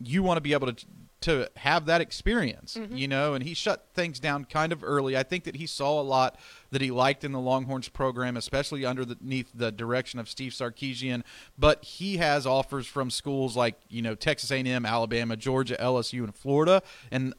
you 0.00 0.22
want 0.22 0.36
to 0.36 0.40
be 0.40 0.52
able 0.52 0.72
to 0.72 0.86
to 1.24 1.48
have 1.56 1.86
that 1.86 2.02
experience, 2.02 2.76
mm-hmm. 2.78 2.94
you 2.94 3.08
know, 3.08 3.32
and 3.32 3.42
he 3.42 3.54
shut 3.54 3.86
things 3.94 4.20
down 4.20 4.44
kind 4.44 4.72
of 4.74 4.84
early. 4.84 5.16
I 5.16 5.22
think 5.22 5.44
that 5.44 5.56
he 5.56 5.66
saw 5.66 5.98
a 5.98 6.02
lot 6.02 6.38
that 6.70 6.82
he 6.82 6.90
liked 6.90 7.24
in 7.24 7.32
the 7.32 7.40
Longhorns 7.40 7.88
program, 7.88 8.36
especially 8.36 8.84
underneath 8.84 9.50
the 9.54 9.72
direction 9.72 10.20
of 10.20 10.28
Steve 10.28 10.52
Sarkisian. 10.52 11.22
But 11.58 11.82
he 11.82 12.18
has 12.18 12.46
offers 12.46 12.86
from 12.86 13.10
schools 13.10 13.56
like, 13.56 13.76
you 13.88 14.02
know, 14.02 14.14
Texas 14.14 14.50
A&M, 14.50 14.84
Alabama, 14.84 15.34
Georgia, 15.34 15.78
LSU, 15.80 16.24
and 16.24 16.34
Florida, 16.34 16.82
and 17.10 17.32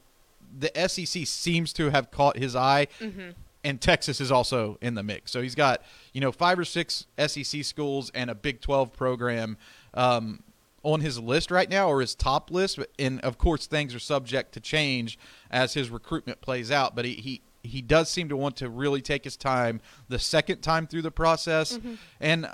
the 0.58 0.72
SEC 0.88 1.24
seems 1.24 1.72
to 1.74 1.90
have 1.90 2.10
caught 2.10 2.36
his 2.36 2.56
eye. 2.56 2.88
Mm-hmm. 2.98 3.30
And 3.62 3.80
Texas 3.80 4.20
is 4.20 4.32
also 4.32 4.78
in 4.80 4.94
the 4.94 5.02
mix. 5.02 5.30
So 5.30 5.42
he's 5.42 5.56
got, 5.56 5.82
you 6.12 6.20
know, 6.20 6.32
five 6.32 6.58
or 6.58 6.64
six 6.64 7.06
SEC 7.24 7.64
schools 7.64 8.10
and 8.14 8.30
a 8.30 8.34
Big 8.34 8.60
12 8.60 8.92
program 8.92 9.58
um, 9.94 10.42
on 10.86 11.00
his 11.00 11.18
list 11.18 11.50
right 11.50 11.68
now 11.68 11.88
or 11.88 12.00
his 12.00 12.14
top 12.14 12.50
list. 12.50 12.78
And 12.98 13.20
of 13.22 13.38
course, 13.38 13.66
things 13.66 13.94
are 13.94 13.98
subject 13.98 14.52
to 14.52 14.60
change 14.60 15.18
as 15.50 15.74
his 15.74 15.90
recruitment 15.90 16.40
plays 16.40 16.70
out. 16.70 16.94
But 16.94 17.04
he, 17.04 17.14
he, 17.14 17.40
he 17.64 17.82
does 17.82 18.08
seem 18.08 18.28
to 18.28 18.36
want 18.36 18.56
to 18.58 18.68
really 18.70 19.02
take 19.02 19.24
his 19.24 19.36
time 19.36 19.80
the 20.08 20.18
second 20.20 20.60
time 20.62 20.86
through 20.86 21.02
the 21.02 21.10
process. 21.10 21.76
Mm-hmm. 21.76 21.94
And 22.20 22.48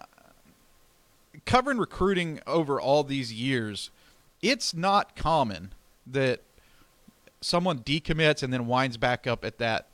covering 1.44 1.78
recruiting 1.78 2.40
over 2.46 2.80
all 2.80 3.04
these 3.04 3.32
years, 3.32 3.90
it's 4.40 4.74
not 4.74 5.14
common 5.14 5.72
that 6.06 6.40
someone 7.40 7.80
decommits 7.80 8.42
and 8.42 8.52
then 8.52 8.66
winds 8.66 8.96
back 8.96 9.26
up 9.26 9.44
at 9.44 9.58
that 9.58 9.86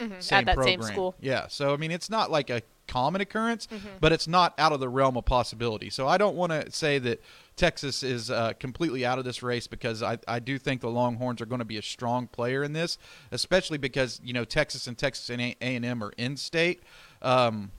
Mhm. 0.00 0.20
same 0.22 0.38
At 0.40 0.46
that 0.46 0.54
program. 0.56 0.82
same 0.82 0.92
school. 0.92 1.14
Yeah. 1.20 1.46
So 1.48 1.72
I 1.72 1.76
mean, 1.76 1.90
it's 1.92 2.10
not 2.10 2.30
like 2.30 2.50
a 2.50 2.62
common 2.86 3.20
occurrence, 3.20 3.66
Mm-hmm. 3.68 3.88
but 4.00 4.12
it's 4.12 4.26
not 4.26 4.52
out 4.58 4.72
of 4.72 4.80
the 4.80 4.88
realm 4.88 5.16
of 5.16 5.24
possibility. 5.24 5.88
So 5.90 6.06
I 6.08 6.18
don't 6.18 6.36
want 6.36 6.52
to 6.52 6.70
say 6.70 6.98
that 6.98 7.22
Texas 7.56 8.02
is 8.02 8.30
uh, 8.30 8.52
completely 8.58 9.06
out 9.06 9.18
of 9.18 9.24
this 9.24 9.42
race 9.42 9.66
because 9.66 10.02
I, 10.02 10.18
I 10.26 10.40
do 10.40 10.58
think 10.58 10.80
the 10.80 10.90
Longhorns 10.90 11.40
are 11.40 11.46
going 11.46 11.60
to 11.60 11.64
be 11.64 11.78
a 11.78 11.82
strong 11.82 12.26
player 12.26 12.64
in 12.64 12.72
this, 12.72 12.98
especially 13.30 13.78
because 13.78 14.20
you 14.24 14.32
know 14.32 14.44
Texas 14.44 14.86
and 14.86 14.98
Texas 14.98 15.30
and 15.30 15.40
A 15.40 15.56
and 15.60 15.84
M 15.84 16.02
are 16.02 16.12
in 16.16 16.36
state. 16.36 16.82
Um, 17.22 17.70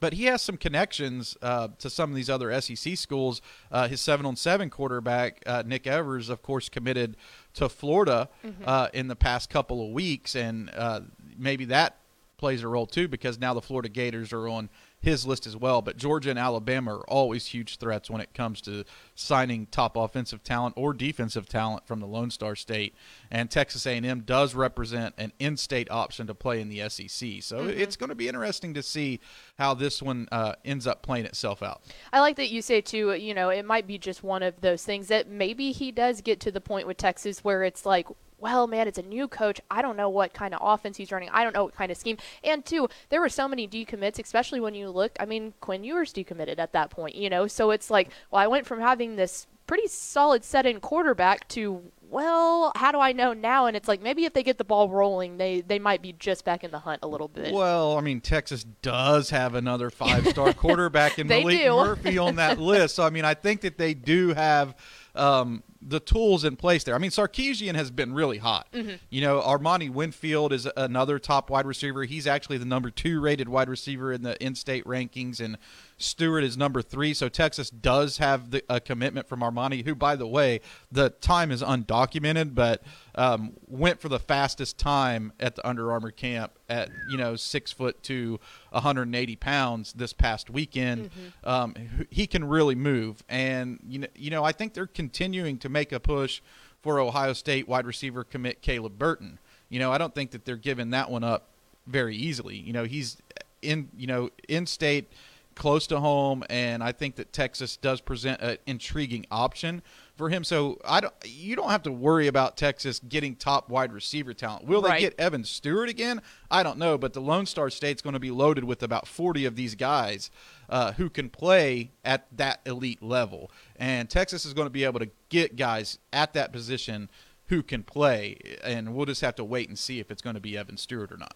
but 0.00 0.12
he 0.12 0.26
has 0.26 0.42
some 0.42 0.56
connections 0.56 1.36
uh, 1.42 1.68
to 1.78 1.90
some 1.90 2.10
of 2.10 2.16
these 2.16 2.30
other 2.30 2.60
SEC 2.60 2.96
schools. 2.96 3.42
Uh, 3.72 3.88
his 3.88 4.00
seven 4.00 4.26
on 4.26 4.36
seven 4.36 4.70
quarterback 4.70 5.42
uh, 5.46 5.62
Nick 5.66 5.86
Evers, 5.86 6.28
of 6.28 6.42
course, 6.42 6.68
committed 6.68 7.16
to 7.54 7.68
Florida 7.68 8.28
uh, 8.64 8.88
in 8.92 9.08
the 9.08 9.16
past 9.16 9.50
couple 9.50 9.84
of 9.84 9.90
weeks, 9.92 10.36
and 10.36 10.70
uh, 10.76 11.00
maybe 11.36 11.64
that 11.64 11.96
plays 12.36 12.62
a 12.62 12.68
role 12.68 12.86
too 12.86 13.08
because 13.08 13.38
now 13.38 13.52
the 13.52 13.60
Florida 13.60 13.88
Gators 13.88 14.32
are 14.32 14.48
on 14.48 14.68
his 15.00 15.26
list 15.26 15.46
as 15.46 15.56
well. 15.56 15.82
But 15.82 15.96
Georgia 15.96 16.30
and 16.30 16.38
Alabama 16.38 16.96
are 16.96 17.08
always 17.08 17.46
huge 17.46 17.76
threats 17.76 18.10
when 18.10 18.20
it 18.20 18.34
comes 18.34 18.60
to 18.62 18.84
signing 19.14 19.66
top 19.66 19.96
offensive 19.96 20.42
talent 20.42 20.74
or 20.76 20.92
defensive 20.92 21.48
talent 21.48 21.86
from 21.86 22.00
the 22.00 22.06
Lone 22.06 22.30
Star 22.30 22.56
State. 22.56 22.94
And 23.30 23.50
Texas 23.50 23.86
A&M 23.86 24.20
does 24.20 24.54
represent 24.54 25.14
an 25.18 25.32
in-state 25.38 25.90
option 25.90 26.26
to 26.26 26.34
play 26.34 26.60
in 26.60 26.68
the 26.68 26.88
SEC. 26.88 27.42
So 27.42 27.66
it's 27.66 27.96
going 27.96 28.08
to 28.08 28.16
be 28.16 28.28
interesting 28.28 28.74
to 28.74 28.82
see 28.82 29.20
how 29.58 29.74
this 29.74 30.02
one 30.02 30.28
uh, 30.32 30.54
ends 30.64 30.86
up 30.86 31.02
playing 31.02 31.26
itself 31.26 31.62
out. 31.62 31.82
I 32.12 32.20
like 32.20 32.36
that 32.36 32.50
you 32.50 32.62
say 32.62 32.80
too. 32.80 33.14
You 33.14 33.34
know, 33.34 33.50
it 33.50 33.64
might 33.64 33.86
be 33.86 33.98
just 33.98 34.22
one 34.22 34.42
of 34.42 34.60
those 34.60 34.84
things 34.84 35.08
that 35.08 35.28
maybe 35.28 35.72
he 35.72 35.92
does 35.92 36.20
get 36.20 36.40
to 36.40 36.50
the 36.50 36.60
point 36.60 36.86
with 36.86 36.96
Texas 36.96 37.44
where 37.44 37.62
it's 37.62 37.86
like, 37.86 38.08
well, 38.38 38.66
man, 38.66 38.86
it's 38.88 38.98
a 38.98 39.02
new 39.02 39.28
coach. 39.28 39.60
I 39.70 39.82
don't 39.82 39.96
know 39.96 40.08
what 40.08 40.32
kind 40.32 40.54
of 40.54 40.60
offense 40.62 40.96
he's 40.96 41.10
running. 41.12 41.28
I 41.30 41.42
don't 41.42 41.54
know 41.54 41.64
what 41.64 41.74
kind 41.74 41.90
of 41.90 41.98
scheme. 41.98 42.18
And 42.44 42.64
two, 42.64 42.88
there 43.08 43.20
were 43.20 43.28
so 43.28 43.48
many 43.48 43.66
decommits, 43.66 44.22
especially 44.22 44.60
when 44.60 44.74
you 44.74 44.90
look. 44.90 45.16
I 45.18 45.26
mean, 45.26 45.54
Quinn 45.60 45.84
Ewers 45.84 46.12
decommitted 46.12 46.58
at 46.58 46.72
that 46.72 46.90
point. 46.90 47.14
You 47.14 47.30
know, 47.30 47.46
so 47.46 47.70
it's 47.70 47.90
like, 47.90 48.10
well, 48.30 48.40
I 48.40 48.46
went 48.46 48.66
from 48.66 48.80
having 48.80 49.16
this 49.16 49.46
pretty 49.66 49.88
solid 49.88 50.42
set-in 50.44 50.80
quarterback 50.80 51.46
to 51.48 51.82
well, 52.10 52.72
how 52.74 52.90
do 52.90 53.00
I 53.00 53.12
know 53.12 53.34
now? 53.34 53.66
And 53.66 53.76
it's 53.76 53.86
like 53.86 54.00
maybe 54.00 54.24
if 54.24 54.32
they 54.32 54.42
get 54.42 54.56
the 54.56 54.64
ball 54.64 54.88
rolling, 54.88 55.36
they 55.36 55.60
they 55.60 55.78
might 55.78 56.00
be 56.00 56.14
just 56.14 56.44
back 56.44 56.64
in 56.64 56.70
the 56.70 56.78
hunt 56.78 57.00
a 57.02 57.08
little 57.08 57.28
bit. 57.28 57.52
Well, 57.52 57.98
I 57.98 58.00
mean, 58.00 58.20
Texas 58.20 58.64
does 58.82 59.30
have 59.30 59.54
another 59.54 59.90
five-star 59.90 60.52
quarterback 60.54 61.18
in 61.18 61.26
Malik 61.26 61.58
do. 61.58 61.70
Murphy 61.70 62.18
on 62.18 62.36
that 62.36 62.58
list. 62.58 62.94
So, 62.94 63.04
I 63.04 63.10
mean, 63.10 63.24
I 63.24 63.34
think 63.34 63.60
that 63.60 63.76
they 63.76 63.92
do 63.94 64.32
have 64.32 64.74
um, 65.18 65.62
the 65.80 66.00
tools 66.00 66.44
in 66.44 66.56
place 66.56 66.84
there. 66.84 66.94
I 66.94 66.98
mean, 66.98 67.10
Sarkisian 67.10 67.74
has 67.74 67.90
been 67.90 68.12
really 68.12 68.38
hot. 68.38 68.68
Mm-hmm. 68.72 68.96
You 69.10 69.20
know, 69.20 69.40
Armani 69.40 69.90
Winfield 69.90 70.52
is 70.52 70.68
another 70.76 71.18
top 71.18 71.50
wide 71.50 71.66
receiver. 71.66 72.04
He's 72.04 72.26
actually 72.26 72.58
the 72.58 72.64
number 72.64 72.90
two 72.90 73.20
rated 73.20 73.48
wide 73.48 73.68
receiver 73.68 74.12
in 74.12 74.22
the 74.22 74.42
in-state 74.42 74.84
rankings, 74.84 75.40
and 75.40 75.56
Stewart 75.96 76.44
is 76.44 76.56
number 76.56 76.82
three. 76.82 77.14
So 77.14 77.28
Texas 77.28 77.70
does 77.70 78.18
have 78.18 78.50
the, 78.50 78.64
a 78.68 78.80
commitment 78.80 79.28
from 79.28 79.40
Armani, 79.40 79.84
who, 79.84 79.94
by 79.94 80.16
the 80.16 80.26
way, 80.26 80.60
the 80.90 81.10
time 81.10 81.50
is 81.50 81.62
undocumented, 81.62 82.54
but 82.54 82.82
um, 83.18 83.54
went 83.66 84.00
for 84.00 84.08
the 84.08 84.20
fastest 84.20 84.78
time 84.78 85.32
at 85.40 85.56
the 85.56 85.68
Under 85.68 85.90
Armour 85.90 86.12
camp 86.12 86.52
at 86.68 86.88
you 87.10 87.18
know 87.18 87.34
six 87.34 87.72
foot 87.72 88.00
to 88.04 88.38
180 88.70 89.36
pounds 89.36 89.92
this 89.92 90.12
past 90.12 90.48
weekend. 90.48 91.10
Um, 91.42 91.74
he 92.10 92.28
can 92.28 92.44
really 92.44 92.76
move, 92.76 93.24
and 93.28 93.80
you 93.86 93.98
know, 93.98 94.06
you 94.14 94.30
know, 94.30 94.44
I 94.44 94.52
think 94.52 94.72
they're 94.72 94.86
continuing 94.86 95.58
to 95.58 95.68
make 95.68 95.90
a 95.90 95.98
push 95.98 96.40
for 96.80 97.00
Ohio 97.00 97.32
State 97.32 97.66
wide 97.66 97.86
receiver 97.86 98.22
commit 98.22 98.62
Caleb 98.62 98.98
Burton. 98.98 99.40
You 99.68 99.80
know, 99.80 99.90
I 99.90 99.98
don't 99.98 100.14
think 100.14 100.30
that 100.30 100.44
they're 100.44 100.56
giving 100.56 100.90
that 100.90 101.10
one 101.10 101.24
up 101.24 101.48
very 101.88 102.14
easily. 102.16 102.56
You 102.56 102.72
know, 102.72 102.84
he's 102.84 103.16
in 103.62 103.88
you 103.96 104.06
know 104.06 104.30
in 104.48 104.64
state 104.64 105.10
close 105.56 105.88
to 105.88 105.98
home, 105.98 106.44
and 106.48 106.84
I 106.84 106.92
think 106.92 107.16
that 107.16 107.32
Texas 107.32 107.76
does 107.76 108.00
present 108.00 108.40
an 108.40 108.58
intriguing 108.66 109.26
option 109.28 109.82
for 110.18 110.28
him. 110.28 110.44
So 110.44 110.78
I 110.84 111.00
don't, 111.00 111.14
you 111.24 111.56
don't 111.56 111.70
have 111.70 111.84
to 111.84 111.92
worry 111.92 112.26
about 112.26 112.56
Texas 112.56 113.00
getting 113.08 113.36
top 113.36 113.70
wide 113.70 113.92
receiver 113.92 114.34
talent. 114.34 114.66
Will 114.66 114.82
they 114.82 114.98
get 114.98 115.18
Evan 115.18 115.44
Stewart 115.44 115.88
again? 115.88 116.20
I 116.50 116.62
don't 116.62 116.76
know, 116.76 116.98
but 116.98 117.12
the 117.12 117.20
Lone 117.20 117.46
Star 117.46 117.70
State's 117.70 118.02
going 118.02 118.14
to 118.14 118.20
be 118.20 118.32
loaded 118.32 118.64
with 118.64 118.82
about 118.82 119.06
40 119.06 119.46
of 119.46 119.56
these 119.56 119.76
guys 119.76 120.30
uh, 120.68 120.92
who 120.92 121.08
can 121.08 121.30
play 121.30 121.92
at 122.04 122.26
that 122.36 122.60
elite 122.66 123.02
level, 123.02 123.50
and 123.76 124.10
Texas 124.10 124.44
is 124.44 124.52
going 124.52 124.66
to 124.66 124.70
be 124.70 124.84
able 124.84 124.98
to 124.98 125.08
get 125.28 125.56
guys 125.56 125.98
at 126.12 126.34
that 126.34 126.52
position 126.52 127.08
who 127.46 127.62
can 127.62 127.82
play, 127.82 128.36
and 128.62 128.94
we'll 128.94 129.06
just 129.06 129.22
have 129.22 129.36
to 129.36 129.44
wait 129.44 129.68
and 129.68 129.78
see 129.78 130.00
if 130.00 130.10
it's 130.10 130.20
going 130.20 130.34
to 130.34 130.40
be 130.40 130.58
Evan 130.58 130.76
Stewart 130.76 131.10
or 131.10 131.16
not. 131.16 131.34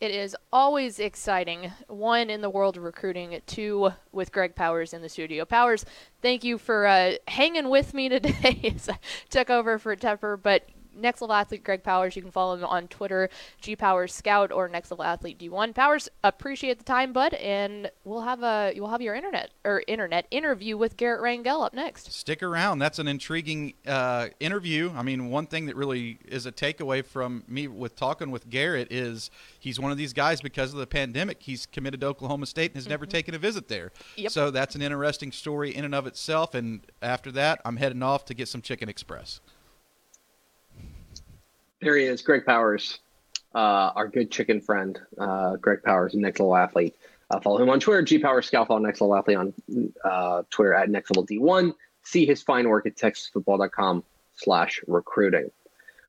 It 0.00 0.10
is 0.10 0.36
always 0.52 0.98
exciting. 0.98 1.72
One 1.86 2.28
in 2.28 2.40
the 2.40 2.50
world 2.50 2.76
recruiting, 2.76 3.40
two 3.46 3.92
with 4.12 4.32
Greg 4.32 4.54
Powers 4.54 4.92
in 4.92 5.02
the 5.02 5.08
studio. 5.08 5.44
Powers, 5.44 5.84
thank 6.20 6.42
you 6.42 6.58
for 6.58 6.86
uh, 6.86 7.12
hanging 7.28 7.70
with 7.70 7.94
me 7.94 8.08
today 8.10 8.72
as 8.74 8.88
I 8.88 8.98
took 9.30 9.50
over 9.50 9.78
for 9.78 9.94
Tepper. 9.96 10.40
But 10.40 10.68
Next 10.96 11.20
Level 11.20 11.34
Athlete 11.34 11.64
Greg 11.64 11.82
Powers, 11.82 12.16
you 12.16 12.22
can 12.22 12.30
follow 12.30 12.56
him 12.56 12.64
on 12.64 12.88
Twitter, 12.88 13.28
G 13.60 13.76
Powers 13.76 14.14
Scout 14.14 14.52
or 14.52 14.68
Next 14.68 14.90
Level 14.90 15.04
Athlete 15.04 15.38
D1. 15.38 15.74
Powers, 15.74 16.08
appreciate 16.22 16.78
the 16.78 16.84
time, 16.84 17.12
bud, 17.12 17.34
and 17.34 17.90
we'll 18.04 18.22
have 18.22 18.42
a 18.42 18.72
you'll 18.74 18.88
have 18.88 19.02
your 19.02 19.14
internet 19.14 19.50
or 19.64 19.82
internet 19.86 20.26
interview 20.30 20.76
with 20.76 20.96
Garrett 20.96 21.22
Rangel 21.22 21.64
up 21.64 21.74
next. 21.74 22.12
Stick 22.12 22.42
around. 22.42 22.78
That's 22.78 22.98
an 22.98 23.08
intriguing 23.08 23.74
uh, 23.86 24.28
interview. 24.40 24.92
I 24.94 25.02
mean, 25.02 25.30
one 25.30 25.46
thing 25.46 25.66
that 25.66 25.76
really 25.76 26.18
is 26.26 26.46
a 26.46 26.52
takeaway 26.52 27.04
from 27.04 27.44
me 27.48 27.68
with 27.68 27.96
talking 27.96 28.30
with 28.30 28.48
Garrett 28.48 28.88
is 28.90 29.30
he's 29.58 29.80
one 29.80 29.92
of 29.92 29.98
these 29.98 30.12
guys 30.12 30.40
because 30.40 30.72
of 30.72 30.78
the 30.78 30.86
pandemic. 30.86 31.42
He's 31.42 31.66
committed 31.66 32.00
to 32.00 32.06
Oklahoma 32.06 32.46
State 32.46 32.72
and 32.72 32.76
has 32.76 32.88
never 32.88 33.06
taken 33.06 33.34
a 33.34 33.38
visit 33.38 33.68
there. 33.68 33.92
Yep. 34.16 34.30
So 34.30 34.50
that's 34.50 34.74
an 34.74 34.82
interesting 34.82 35.32
story 35.32 35.74
in 35.74 35.84
and 35.84 35.94
of 35.94 36.06
itself. 36.06 36.54
And 36.54 36.80
after 37.02 37.30
that, 37.32 37.60
I'm 37.64 37.76
heading 37.76 38.02
off 38.02 38.24
to 38.26 38.34
get 38.34 38.48
some 38.48 38.62
Chicken 38.62 38.88
Express. 38.88 39.40
There 41.84 41.98
he 41.98 42.06
is, 42.06 42.22
Greg 42.22 42.46
Powers, 42.46 43.00
uh, 43.54 43.92
our 43.94 44.08
good 44.08 44.30
chicken 44.30 44.62
friend, 44.62 44.98
uh, 45.18 45.56
Greg 45.56 45.82
Powers, 45.82 46.14
Next 46.14 46.40
Level 46.40 46.56
Athlete. 46.56 46.96
Uh, 47.28 47.40
follow 47.40 47.62
him 47.62 47.68
on 47.68 47.78
Twitter, 47.78 48.00
G 48.00 48.18
Scout. 48.40 48.68
Follow 48.68 48.78
Next 48.78 49.02
Level 49.02 49.14
Athlete 49.14 49.36
on 49.36 49.52
uh, 50.02 50.44
Twitter 50.48 50.72
at 50.72 50.88
Next 50.88 51.10
Level 51.10 51.26
D1. 51.26 51.74
See 52.02 52.24
his 52.24 52.42
fine 52.42 52.70
work 52.70 52.86
at 52.86 52.96
TexasFootball.com 52.96 54.02
slash 54.34 54.80
recruiting. 54.86 55.50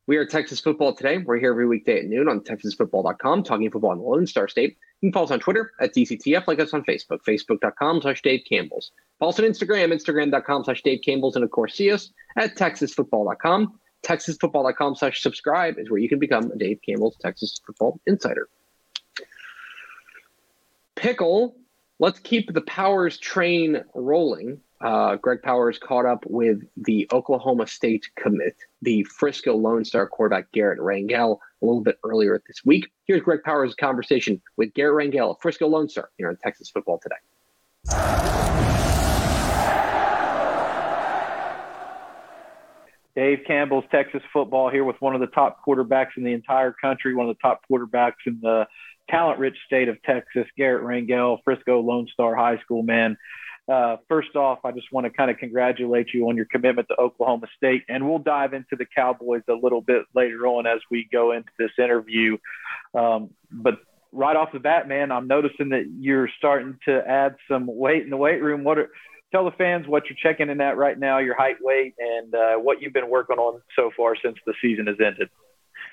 We 0.07 0.15
are 0.15 0.25
Texas 0.25 0.61
Football 0.61 0.93
today. 0.93 1.17
We're 1.17 1.39
here 1.39 1.51
every 1.51 1.67
weekday 1.67 1.99
at 1.99 2.05
noon 2.05 2.29
on 2.29 2.39
TexasFootball.com, 2.39 3.43
talking 3.43 3.69
football 3.69 3.91
in 3.91 3.97
the 3.97 4.05
Lone 4.05 4.27
Star 4.27 4.47
State. 4.47 4.77
You 5.01 5.09
can 5.09 5.13
follow 5.13 5.25
us 5.25 5.31
on 5.31 5.41
Twitter 5.41 5.73
at 5.81 5.93
DCTF, 5.93 6.47
like 6.47 6.61
us 6.61 6.73
on 6.73 6.85
Facebook, 6.85 7.19
Facebook.com 7.27 8.01
slash 8.01 8.21
Dave 8.21 8.43
Campbell's. 8.47 8.91
Follow 9.19 9.31
us 9.31 9.39
on 9.39 9.45
Instagram, 9.45 9.91
Instagram.com 9.91 10.63
slash 10.63 10.83
Dave 10.83 11.01
Campbell's, 11.03 11.35
and 11.35 11.43
of 11.43 11.51
course, 11.51 11.75
see 11.75 11.91
us 11.91 12.13
at 12.37 12.55
TexasFootball.com. 12.55 13.77
TexasFootball.com 14.05 14.95
slash 14.95 15.21
subscribe 15.21 15.79
is 15.79 15.89
where 15.89 15.99
you 15.99 16.07
can 16.07 16.19
become 16.19 16.51
a 16.51 16.57
Dave 16.57 16.79
Campbell's 16.85 17.17
Texas 17.19 17.59
Football 17.65 17.99
Insider. 18.05 18.47
Pickle, 20.95 21.55
let's 21.99 22.19
keep 22.19 22.53
the 22.53 22.61
Powers 22.61 23.17
train 23.17 23.83
rolling. 23.95 24.61
Uh, 24.79 25.15
Greg 25.15 25.41
Powers 25.41 25.79
caught 25.79 26.05
up 26.05 26.23
with 26.27 26.59
the 26.77 27.07
Oklahoma 27.11 27.65
State 27.65 28.07
commit, 28.15 28.55
the 28.81 29.03
Frisco 29.05 29.55
Lone 29.55 29.83
Star 29.83 30.07
quarterback 30.07 30.51
Garrett 30.51 30.79
Rangel, 30.79 31.39
a 31.61 31.65
little 31.65 31.81
bit 31.81 31.97
earlier 32.03 32.41
this 32.47 32.63
week. 32.63 32.91
Here's 33.05 33.21
Greg 33.21 33.41
Powers' 33.43 33.73
conversation 33.73 34.41
with 34.57 34.73
Garrett 34.73 35.11
Rangel 35.11 35.41
Frisco 35.41 35.67
Lone 35.67 35.89
Star 35.89 36.09
here 36.17 36.29
on 36.29 36.37
Texas 36.37 36.69
Football 36.69 36.99
Today. 36.99 38.44
Dave 43.15 43.39
Campbell's 43.47 43.85
Texas 43.91 44.21
football 44.33 44.69
here 44.69 44.83
with 44.83 44.97
one 44.99 45.15
of 45.15 45.21
the 45.21 45.27
top 45.27 45.59
quarterbacks 45.65 46.17
in 46.17 46.23
the 46.23 46.33
entire 46.33 46.73
country, 46.73 47.15
one 47.15 47.29
of 47.29 47.35
the 47.35 47.41
top 47.41 47.61
quarterbacks 47.69 48.25
in 48.25 48.39
the 48.41 48.65
talent 49.09 49.39
rich 49.39 49.55
state 49.65 49.87
of 49.87 50.01
Texas, 50.03 50.45
Garrett 50.57 50.83
Rangel, 50.83 51.37
Frisco 51.43 51.79
Lone 51.79 52.07
Star 52.11 52.35
High 52.35 52.59
School 52.59 52.83
man. 52.83 53.17
uh, 53.71 53.97
first 54.07 54.35
off, 54.35 54.59
I 54.63 54.71
just 54.71 54.91
want 54.91 55.05
to 55.05 55.09
kind 55.09 55.31
of 55.31 55.37
congratulate 55.37 56.13
you 56.13 56.29
on 56.29 56.35
your 56.35 56.45
commitment 56.45 56.87
to 56.89 56.99
Oklahoma 56.99 57.47
State, 57.57 57.83
and 57.89 58.07
we'll 58.07 58.19
dive 58.19 58.53
into 58.53 58.75
the 58.77 58.85
Cowboys 58.85 59.41
a 59.49 59.53
little 59.53 59.81
bit 59.81 60.03
later 60.13 60.45
on 60.45 60.67
as 60.67 60.79
we 60.91 61.07
go 61.11 61.31
into 61.31 61.49
this 61.57 61.71
interview. 61.79 62.37
Um, 62.93 63.31
but 63.51 63.79
right 64.11 64.35
off 64.35 64.49
the 64.53 64.59
bat, 64.59 64.87
man, 64.87 65.11
I'm 65.11 65.27
noticing 65.27 65.69
that 65.69 65.91
you're 65.99 66.29
starting 66.37 66.77
to 66.85 67.03
add 67.07 67.35
some 67.49 67.65
weight 67.67 68.03
in 68.03 68.09
the 68.09 68.17
weight 68.17 68.41
room. 68.41 68.63
What 68.63 68.77
are 68.77 68.89
tell 69.31 69.45
the 69.45 69.51
fans 69.51 69.87
what 69.87 70.03
you're 70.09 70.17
checking 70.21 70.49
in 70.49 70.61
at 70.61 70.77
right 70.77 70.97
now, 70.97 71.19
your 71.19 71.35
height, 71.35 71.57
weight, 71.61 71.93
and 71.99 72.33
uh, 72.33 72.55
what 72.55 72.81
you've 72.81 72.93
been 72.93 73.09
working 73.09 73.37
on 73.37 73.61
so 73.75 73.91
far 73.95 74.15
since 74.21 74.37
the 74.45 74.53
season 74.61 74.87
has 74.87 74.97
ended. 75.03 75.29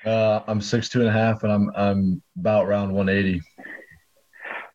Uh, 0.05 0.41
I'm 0.47 0.61
six 0.61 0.89
two 0.89 0.99
and 0.99 1.09
a 1.09 1.11
half, 1.11 1.43
and 1.43 1.51
I'm 1.51 1.71
I'm 1.75 2.21
about 2.37 2.65
around 2.65 2.93
180. 2.93 3.41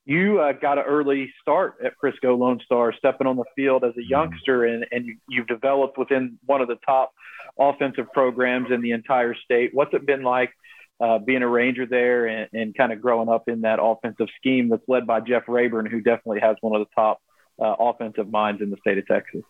You 0.06 0.40
uh, 0.40 0.52
got 0.52 0.78
an 0.78 0.84
early 0.86 1.30
start 1.42 1.74
at 1.84 1.92
Frisco 2.00 2.34
Lone 2.34 2.60
Star, 2.64 2.94
stepping 2.96 3.26
on 3.26 3.36
the 3.36 3.44
field 3.54 3.84
as 3.84 3.90
a 3.90 4.00
mm-hmm. 4.00 4.08
youngster, 4.08 4.64
and, 4.64 4.86
and 4.90 5.04
you, 5.04 5.18
you've 5.28 5.46
developed 5.46 5.98
within 5.98 6.38
one 6.46 6.62
of 6.62 6.68
the 6.68 6.78
top 6.86 7.12
offensive 7.58 8.06
programs 8.14 8.70
in 8.70 8.80
the 8.80 8.92
entire 8.92 9.34
state. 9.34 9.74
What's 9.74 9.92
it 9.92 10.06
been 10.06 10.22
like 10.22 10.50
uh, 10.98 11.18
being 11.18 11.42
a 11.42 11.48
Ranger 11.48 11.84
there 11.84 12.26
and, 12.26 12.48
and 12.54 12.74
kind 12.74 12.90
of 12.90 13.02
growing 13.02 13.28
up 13.28 13.48
in 13.48 13.60
that 13.62 13.80
offensive 13.82 14.28
scheme 14.38 14.70
that's 14.70 14.82
led 14.88 15.06
by 15.06 15.20
Jeff 15.20 15.42
Rayburn, 15.46 15.86
who 15.86 16.00
definitely 16.00 16.40
has 16.40 16.56
one 16.62 16.74
of 16.74 16.86
the 16.86 16.94
top 16.94 17.20
uh, 17.60 17.74
offensive 17.78 18.30
minds 18.30 18.62
in 18.62 18.70
the 18.70 18.76
state 18.78 18.98
of 18.98 19.06
Texas. 19.06 19.42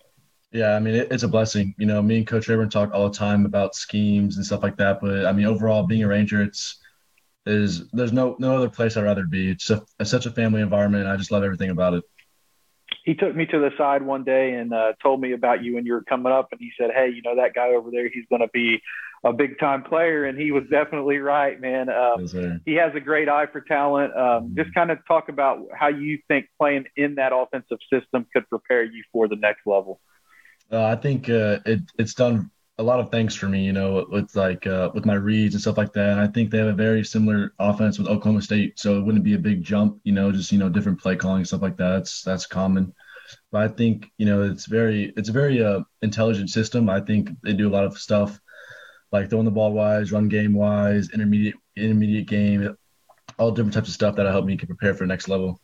Yeah, 0.51 0.75
I 0.75 0.79
mean 0.81 0.95
it, 0.95 1.09
it's 1.11 1.25
a 1.25 1.29
blessing. 1.29 1.75
You 1.79 1.87
know, 1.87 2.01
me 2.01 2.19
and 2.19 2.27
Coach 2.27 2.49
Rayburn 2.49 2.71
talk 2.71 2.93
all 2.95 3.09
the 3.09 3.17
time 3.17 3.45
about 3.45 3.75
schemes 3.75 4.37
and 4.37 4.47
stuff 4.47 4.63
like 4.63 4.77
that. 4.79 5.01
But 5.01 5.27
I 5.27 5.33
mean, 5.33 5.47
overall, 5.47 5.87
being 5.87 6.03
a 6.03 6.09
Ranger, 6.09 6.43
it's 6.43 6.79
is 7.47 7.89
there's 7.91 8.13
no 8.13 8.37
no 8.39 8.57
other 8.57 8.69
place 8.69 8.97
I'd 8.97 9.05
rather 9.05 9.27
be. 9.27 9.51
It's, 9.51 9.71
a, 9.71 9.83
it's 9.99 10.11
such 10.11 10.27
a 10.27 10.31
family 10.31 10.61
environment. 10.61 11.07
I 11.07 11.17
just 11.17 11.31
love 11.31 11.45
everything 11.45 11.71
about 11.71 11.95
it. 11.95 12.05
He 13.05 13.15
took 13.15 13.35
me 13.35 13.47
to 13.47 13.59
the 13.59 13.71
side 13.77 14.03
one 14.03 14.25
day 14.25 14.55
and 14.55 14.73
uh, 14.73 14.93
told 15.03 15.21
me 15.21 15.33
about 15.33 15.63
you 15.63 15.79
and 15.79 15.87
you're 15.87 16.03
coming 16.03 16.33
up, 16.33 16.49
and 16.53 16.61
he 16.61 16.71
said, 16.79 16.91
"Hey, 16.95 17.11
you 17.15 17.23
know 17.23 17.37
that 17.37 17.55
guy 17.55 17.69
over 17.69 17.91
there? 17.91 18.09
He's 18.09 18.25
going 18.29 18.43
to 18.43 18.49
be 18.53 18.81
a 19.25 19.33
big 19.33 19.59
time 19.59 19.83
player," 19.83 20.25
and 20.25 20.39
he 20.39 20.53
was 20.53 20.65
definitely 20.71 21.19
right, 21.19 21.61
man. 21.61 21.89
Um, 21.89 22.21
yes, 22.21 22.61
he 22.65 22.75
has 22.75 22.95
a 22.95 23.01
great 23.01 23.29
eye 23.29 23.47
for 23.47 23.61
talent. 23.61 24.15
Um, 24.15 24.21
mm-hmm. 24.21 24.57
Just 24.57 24.75
kind 24.75 24.91
of 24.91 24.99
talk 25.07 25.29
about 25.29 25.61
how 25.73 25.89
you 25.89 26.19
think 26.29 26.47
playing 26.59 26.85
in 26.97 27.17
that 27.17 27.33
offensive 27.35 27.79
system 27.93 28.27
could 28.33 28.49
prepare 28.49 28.85
you 28.85 29.03
for 29.13 29.29
the 29.29 29.37
next 29.37 29.67
level. 29.67 30.01
Uh, 30.71 30.85
I 30.85 30.97
think 30.97 31.31
uh, 31.31 31.61
it, 31.65 31.81
it's 31.99 32.15
done 32.15 32.51
a 32.79 32.83
lot 32.83 33.01
of 33.01 33.11
things 33.11 33.35
for 33.35 33.49
me, 33.49 33.65
you 33.65 33.73
know, 33.73 34.07
with 34.09 34.35
like 34.37 34.67
uh, 34.67 34.91
with 34.95 35.05
my 35.05 35.15
reads 35.15 35.55
and 35.55 35.61
stuff 35.61 35.77
like 35.77 35.93
that. 35.95 36.11
And 36.11 36.21
I 36.21 36.29
think 36.29 36.51
they 36.51 36.59
have 36.59 36.69
a 36.69 36.73
very 36.73 37.05
similar 37.05 37.53
offense 37.59 37.99
with 37.99 38.09
Oklahoma 38.09 38.43
State, 38.43 38.79
so 38.79 38.99
it 38.99 39.03
wouldn't 39.03 39.25
be 39.25 39.35
a 39.35 39.39
big 39.39 39.63
jump, 39.63 40.01
you 40.05 40.13
know, 40.13 40.31
just 40.31 40.53
you 40.53 40.59
know 40.59 40.69
different 40.69 41.01
play 41.01 41.17
calling 41.17 41.45
stuff 41.45 41.63
like 41.63 41.77
that. 41.79 41.91
That's 41.91 42.23
that's 42.23 42.47
common. 42.47 42.95
But 43.51 43.63
I 43.63 43.69
think 43.69 44.11
you 44.17 44.27
know 44.27 44.43
it's 44.43 44.67
very 44.67 45.13
it's 45.17 45.29
a 45.29 45.33
very 45.33 45.63
uh, 45.63 45.81
intelligent 46.03 46.51
system. 46.51 46.89
I 46.89 47.01
think 47.01 47.31
they 47.43 47.53
do 47.53 47.69
a 47.69 47.75
lot 47.75 47.85
of 47.85 47.99
stuff 47.99 48.41
like 49.13 49.31
throwing 49.31 49.45
the 49.45 49.51
ball 49.51 49.73
wise, 49.73 50.13
run 50.13 50.29
game 50.29 50.55
wise, 50.55 51.11
intermediate 51.11 51.57
intermediate 51.77 52.27
game, 52.27 52.77
all 53.39 53.51
different 53.51 53.75
types 53.75 53.89
of 53.89 53.95
stuff 53.95 54.17
that'll 54.17 54.33
help 54.33 54.45
me 54.45 54.57
get 54.57 54.69
prepared 54.69 54.97
for 54.97 55.05
the 55.05 55.09
next 55.09 55.29
level 55.29 55.61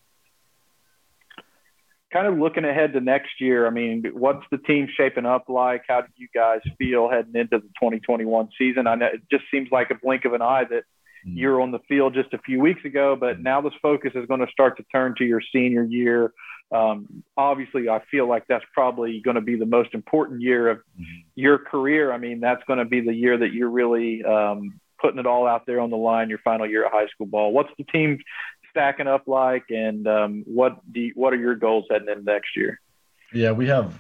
kind 2.14 2.28
of 2.28 2.38
looking 2.38 2.64
ahead 2.64 2.92
to 2.92 3.00
next 3.00 3.40
year, 3.40 3.66
I 3.66 3.70
mean, 3.70 4.04
what's 4.14 4.44
the 4.52 4.58
team 4.58 4.88
shaping 4.96 5.26
up 5.26 5.48
like? 5.48 5.82
How 5.88 6.02
do 6.02 6.06
you 6.14 6.28
guys 6.32 6.60
feel 6.78 7.10
heading 7.10 7.34
into 7.34 7.58
the 7.58 7.68
2021 7.80 8.50
season? 8.56 8.86
I 8.86 8.94
know 8.94 9.06
it 9.06 9.22
just 9.30 9.42
seems 9.50 9.68
like 9.72 9.90
a 9.90 9.96
blink 9.96 10.24
of 10.24 10.32
an 10.32 10.40
eye 10.40 10.64
that 10.70 10.84
mm-hmm. 11.26 11.36
you're 11.36 11.60
on 11.60 11.70
the 11.70 11.80
field 11.88 12.14
just 12.14 12.32
a 12.32 12.38
few 12.38 12.60
weeks 12.60 12.84
ago, 12.84 13.16
but 13.18 13.40
now 13.40 13.60
this 13.60 13.72
focus 13.80 14.12
is 14.14 14.26
going 14.26 14.40
to 14.40 14.50
start 14.50 14.76
to 14.76 14.84
turn 14.92 15.14
to 15.18 15.24
your 15.24 15.40
senior 15.52 15.84
year. 15.84 16.32
Um, 16.72 17.22
obviously, 17.36 17.88
I 17.88 18.02
feel 18.10 18.28
like 18.28 18.44
that's 18.48 18.64
probably 18.72 19.20
going 19.20 19.36
to 19.36 19.40
be 19.40 19.56
the 19.56 19.66
most 19.66 19.94
important 19.94 20.40
year 20.42 20.68
of 20.68 20.78
mm-hmm. 20.78 21.20
your 21.34 21.58
career. 21.58 22.12
I 22.12 22.18
mean, 22.18 22.40
that's 22.40 22.62
going 22.64 22.78
to 22.78 22.84
be 22.84 23.00
the 23.00 23.14
year 23.14 23.38
that 23.38 23.52
you're 23.52 23.70
really 23.70 24.24
um, 24.24 24.80
putting 25.00 25.18
it 25.20 25.26
all 25.26 25.46
out 25.46 25.66
there 25.66 25.80
on 25.80 25.90
the 25.90 25.96
line, 25.96 26.30
your 26.30 26.38
final 26.38 26.68
year 26.68 26.86
of 26.86 26.92
high 26.92 27.06
school 27.08 27.26
ball. 27.26 27.52
What's 27.52 27.70
the 27.78 27.84
team 27.84 28.18
stacking 28.70 29.06
up 29.06 29.28
like, 29.28 29.64
and 29.70 30.06
um, 30.08 30.42
what 30.46 30.80
do 30.92 31.00
you, 31.00 31.12
what 31.14 31.32
are 31.32 31.36
your 31.36 31.54
goals 31.54 31.84
heading 31.90 32.08
into 32.08 32.24
next 32.24 32.56
year? 32.56 32.80
Yeah, 33.32 33.52
we 33.52 33.66
have 33.68 33.98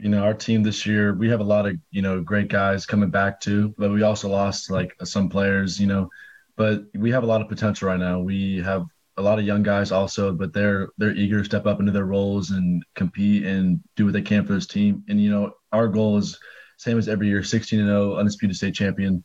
you 0.00 0.08
know 0.08 0.24
our 0.24 0.34
team 0.34 0.62
this 0.62 0.84
year. 0.84 1.14
We 1.14 1.28
have 1.28 1.40
a 1.40 1.44
lot 1.44 1.66
of 1.66 1.76
you 1.90 2.02
know 2.02 2.20
great 2.20 2.48
guys 2.48 2.86
coming 2.86 3.10
back 3.10 3.40
too, 3.40 3.74
but 3.78 3.90
we 3.90 4.02
also 4.02 4.28
lost 4.28 4.70
like 4.70 4.94
some 5.04 5.28
players, 5.28 5.80
you 5.80 5.86
know. 5.86 6.10
But 6.56 6.84
we 6.94 7.10
have 7.10 7.22
a 7.22 7.26
lot 7.26 7.42
of 7.42 7.48
potential 7.48 7.88
right 7.88 7.98
now. 7.98 8.20
We 8.20 8.62
have 8.62 8.86
a 9.18 9.22
lot 9.22 9.38
of 9.38 9.46
young 9.46 9.62
guys 9.62 9.92
also, 9.92 10.32
but 10.32 10.52
they're 10.52 10.88
they're 10.98 11.14
eager 11.14 11.38
to 11.38 11.44
step 11.44 11.66
up 11.66 11.80
into 11.80 11.92
their 11.92 12.04
roles 12.04 12.50
and 12.50 12.82
compete 12.94 13.44
and 13.44 13.80
do 13.96 14.04
what 14.04 14.12
they 14.12 14.22
can 14.22 14.46
for 14.46 14.52
this 14.52 14.66
team. 14.66 15.04
And 15.08 15.20
you 15.20 15.30
know, 15.30 15.52
our 15.72 15.88
goal 15.88 16.18
is 16.18 16.38
same 16.78 16.98
as 16.98 17.08
every 17.08 17.28
year, 17.28 17.42
16 17.42 17.80
and 17.80 17.88
0, 17.88 18.16
undisputed 18.16 18.56
state 18.56 18.74
champion. 18.74 19.24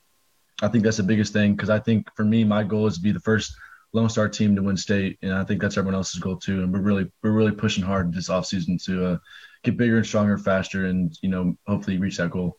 I 0.62 0.68
think 0.68 0.84
that's 0.84 0.98
the 0.98 1.04
biggest 1.04 1.34
thing 1.34 1.54
because 1.56 1.70
I 1.70 1.80
think 1.80 2.08
for 2.16 2.24
me, 2.24 2.44
my 2.44 2.64
goal 2.64 2.88
is 2.88 2.96
to 2.96 3.02
be 3.02 3.12
the 3.12 3.20
first 3.20 3.54
Lone 3.94 4.10
Star 4.10 4.30
team 4.30 4.56
to 4.56 4.64
win 4.64 4.78
state, 4.78 5.18
and 5.22 5.34
I 5.34 5.44
think 5.44 5.62
that's 5.62 5.78
everyone 5.78 5.96
else's 5.96 6.20
goal 6.20 6.38
too. 6.38 6.64
And 6.64 6.72
we're 6.72 6.82
really 6.82 7.12
we're 7.24 7.32
really 7.32 7.52
pushing 7.52 7.84
hard 7.84 8.14
this 8.14 8.30
offseason 8.30 8.82
to 8.86 9.06
uh, 9.06 9.18
get 9.64 9.78
bigger 9.78 9.98
and 9.98 10.06
stronger, 10.06 10.38
faster, 10.38 10.86
and 10.86 11.18
you 11.22 11.30
know 11.30 11.58
hopefully 11.68 11.98
reach 11.98 12.18
that 12.18 12.32
goal. 12.32 12.58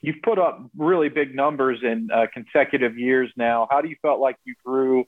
You've 0.00 0.22
put 0.22 0.38
up 0.38 0.60
really 0.76 1.08
big 1.08 1.34
numbers 1.34 1.80
in 1.82 2.08
uh, 2.12 2.26
consecutive 2.32 2.98
years 2.98 3.32
now. 3.36 3.66
How 3.70 3.80
do 3.80 3.88
you 3.88 3.96
felt 4.00 4.20
like 4.20 4.36
you 4.44 4.54
grew 4.64 5.04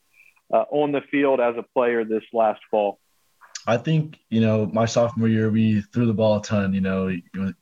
uh, 0.53 0.65
on 0.71 0.93
the 0.93 1.01
field 1.11 1.41
as 1.41 1.55
a 1.57 1.63
player 1.63 2.05
this 2.05 2.25
last 2.33 2.61
fall? 2.71 2.99
I 3.67 3.77
think 3.77 4.19
you 4.31 4.41
know 4.41 4.67
my 4.73 4.87
sophomore 4.87 5.29
year 5.29 5.51
we 5.51 5.83
threw 5.93 6.07
the 6.07 6.15
ball 6.15 6.39
a 6.39 6.43
ton. 6.43 6.73
You 6.73 6.81
know 6.81 7.15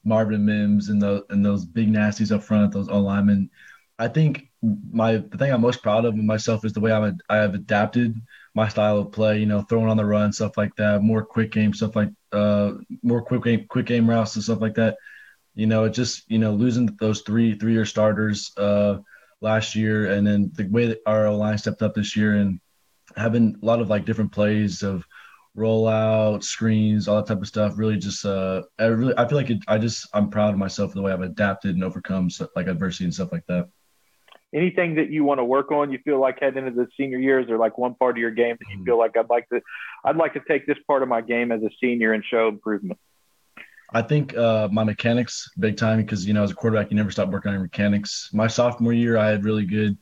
Marvin 0.04 0.44
Mims 0.44 0.88
and 0.88 1.02
the 1.02 1.24
and 1.30 1.44
those 1.44 1.64
big 1.64 1.92
nasties 1.92 2.34
up 2.34 2.42
front, 2.42 2.72
those 2.72 2.88
O 2.88 3.00
linemen. 3.00 3.50
I 3.98 4.08
think 4.08 4.48
my 4.62 5.16
the 5.16 5.36
thing 5.36 5.52
I'm 5.52 5.60
most 5.60 5.82
proud 5.82 6.04
of 6.04 6.16
myself 6.16 6.64
is 6.64 6.72
the 6.72 6.80
way 6.80 6.92
I'm 6.92 7.18
I 7.28 7.36
have 7.36 7.54
adapted 7.54 8.20
my 8.54 8.68
style 8.68 8.98
of 8.98 9.12
play. 9.12 9.38
You 9.38 9.46
know, 9.46 9.62
throwing 9.62 9.88
on 9.88 9.96
the 9.96 10.04
run, 10.04 10.32
stuff 10.32 10.56
like 10.56 10.74
that, 10.76 11.02
more 11.02 11.24
quick 11.24 11.50
game 11.50 11.74
stuff 11.74 11.96
like 11.96 12.10
uh 12.32 12.72
more 13.02 13.22
quick 13.22 13.42
game 13.42 13.66
quick 13.68 13.86
game 13.86 14.08
routes 14.08 14.36
and 14.36 14.44
stuff 14.44 14.60
like 14.60 14.74
that. 14.74 14.96
You 15.58 15.66
know, 15.66 15.84
it 15.84 15.90
just 15.90 16.22
you 16.30 16.38
know 16.38 16.52
losing 16.52 16.86
those 17.00 17.22
three 17.22 17.58
three 17.58 17.72
year 17.72 17.84
starters 17.84 18.52
uh 18.56 18.98
last 19.40 19.74
year, 19.74 20.12
and 20.12 20.24
then 20.24 20.52
the 20.54 20.68
way 20.68 20.86
that 20.86 21.00
our 21.04 21.28
line 21.32 21.58
stepped 21.58 21.82
up 21.82 21.94
this 21.94 22.16
year 22.16 22.36
and 22.36 22.60
having 23.16 23.56
a 23.60 23.66
lot 23.66 23.80
of 23.80 23.90
like 23.90 24.04
different 24.04 24.30
plays 24.30 24.84
of 24.84 25.04
rollout 25.56 26.44
screens 26.44 27.08
all 27.08 27.16
that 27.16 27.26
type 27.26 27.40
of 27.40 27.48
stuff 27.48 27.76
really 27.76 27.96
just 27.96 28.24
uh 28.24 28.62
i 28.78 28.84
really 28.84 29.14
i 29.18 29.26
feel 29.26 29.36
like 29.36 29.50
it, 29.50 29.58
i 29.66 29.76
just 29.76 30.06
i'm 30.14 30.30
proud 30.30 30.52
of 30.52 30.58
myself 30.58 30.92
for 30.92 30.96
the 30.96 31.02
way 31.02 31.10
i've 31.10 31.22
adapted 31.22 31.74
and 31.74 31.82
overcome 31.82 32.28
like 32.54 32.68
adversity 32.68 33.04
and 33.04 33.14
stuff 33.14 33.32
like 33.32 33.44
that. 33.48 33.68
Anything 34.54 34.94
that 34.94 35.10
you 35.10 35.24
want 35.24 35.40
to 35.40 35.44
work 35.44 35.72
on 35.72 35.90
you 35.90 35.98
feel 36.04 36.20
like 36.20 36.38
heading 36.40 36.66
into 36.66 36.84
the 36.84 36.86
senior 36.96 37.18
years 37.18 37.50
or 37.50 37.58
like 37.58 37.76
one 37.76 37.96
part 37.96 38.16
of 38.16 38.20
your 38.20 38.30
game 38.30 38.56
that 38.60 38.70
you 38.70 38.76
mm-hmm. 38.76 38.84
feel 38.84 38.98
like 38.98 39.16
i'd 39.16 39.28
like 39.28 39.48
to 39.48 39.60
i'd 40.04 40.16
like 40.16 40.34
to 40.34 40.40
take 40.46 40.66
this 40.66 40.78
part 40.86 41.02
of 41.02 41.08
my 41.08 41.20
game 41.20 41.50
as 41.50 41.62
a 41.62 41.70
senior 41.82 42.12
and 42.12 42.24
show 42.24 42.46
improvement 42.46 43.00
i 43.92 44.02
think 44.02 44.36
uh, 44.36 44.68
my 44.70 44.84
mechanics 44.84 45.50
big 45.58 45.76
time 45.76 45.98
because 45.98 46.26
you 46.26 46.34
know 46.34 46.42
as 46.42 46.50
a 46.50 46.54
quarterback 46.54 46.90
you 46.90 46.96
never 46.96 47.10
stop 47.10 47.28
working 47.28 47.50
on 47.50 47.54
your 47.54 47.62
mechanics. 47.62 48.30
My 48.32 48.46
sophomore 48.46 48.92
year 48.92 49.16
i 49.16 49.28
had 49.28 49.44
really 49.44 49.64
good 49.64 49.96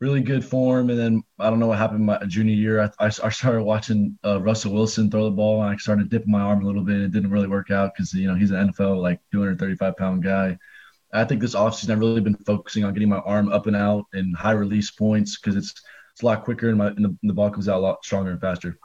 really 0.00 0.20
good 0.20 0.44
form 0.44 0.90
and 0.90 0.98
then 0.98 1.22
i 1.38 1.48
don't 1.48 1.58
know 1.58 1.68
what 1.68 1.78
happened 1.78 2.04
my 2.04 2.18
junior 2.26 2.54
year 2.54 2.92
i, 2.98 3.06
I 3.06 3.08
started 3.08 3.62
watching 3.62 4.18
uh, 4.24 4.40
russell 4.40 4.74
wilson 4.74 5.10
throw 5.10 5.24
the 5.24 5.30
ball 5.30 5.62
and 5.62 5.72
i 5.72 5.76
started 5.76 6.10
dipping 6.10 6.32
my 6.32 6.40
arm 6.40 6.62
a 6.62 6.66
little 6.66 6.82
bit. 6.82 7.00
It 7.00 7.12
didn't 7.12 7.30
really 7.30 7.48
work 7.48 7.70
out 7.70 7.92
because 7.94 8.12
you 8.12 8.26
know 8.26 8.34
he's 8.34 8.50
an 8.50 8.72
nfl 8.72 9.00
like 9.00 9.20
235 9.32 9.96
pound 9.96 10.22
guy. 10.22 10.58
I 11.12 11.24
think 11.24 11.40
this 11.40 11.54
offseason 11.54 11.90
I've 11.90 12.00
really 12.00 12.20
been 12.20 12.34
focusing 12.44 12.84
on 12.84 12.92
getting 12.92 13.08
my 13.08 13.18
arm 13.18 13.48
up 13.48 13.68
and 13.68 13.76
out 13.76 14.06
and 14.12 14.36
high 14.36 14.52
release 14.52 14.90
points 14.90 15.38
because 15.38 15.54
it's 15.56 15.72
it's 16.12 16.22
a 16.22 16.26
lot 16.26 16.44
quicker 16.44 16.68
and, 16.68 16.78
my, 16.78 16.88
and 16.88 17.04
the, 17.04 17.08
and 17.08 17.30
the 17.30 17.34
ball 17.34 17.50
comes 17.50 17.68
out 17.68 17.78
a 17.78 17.80
lot 17.80 18.04
stronger 18.04 18.30
and 18.30 18.40
faster. 18.40 18.78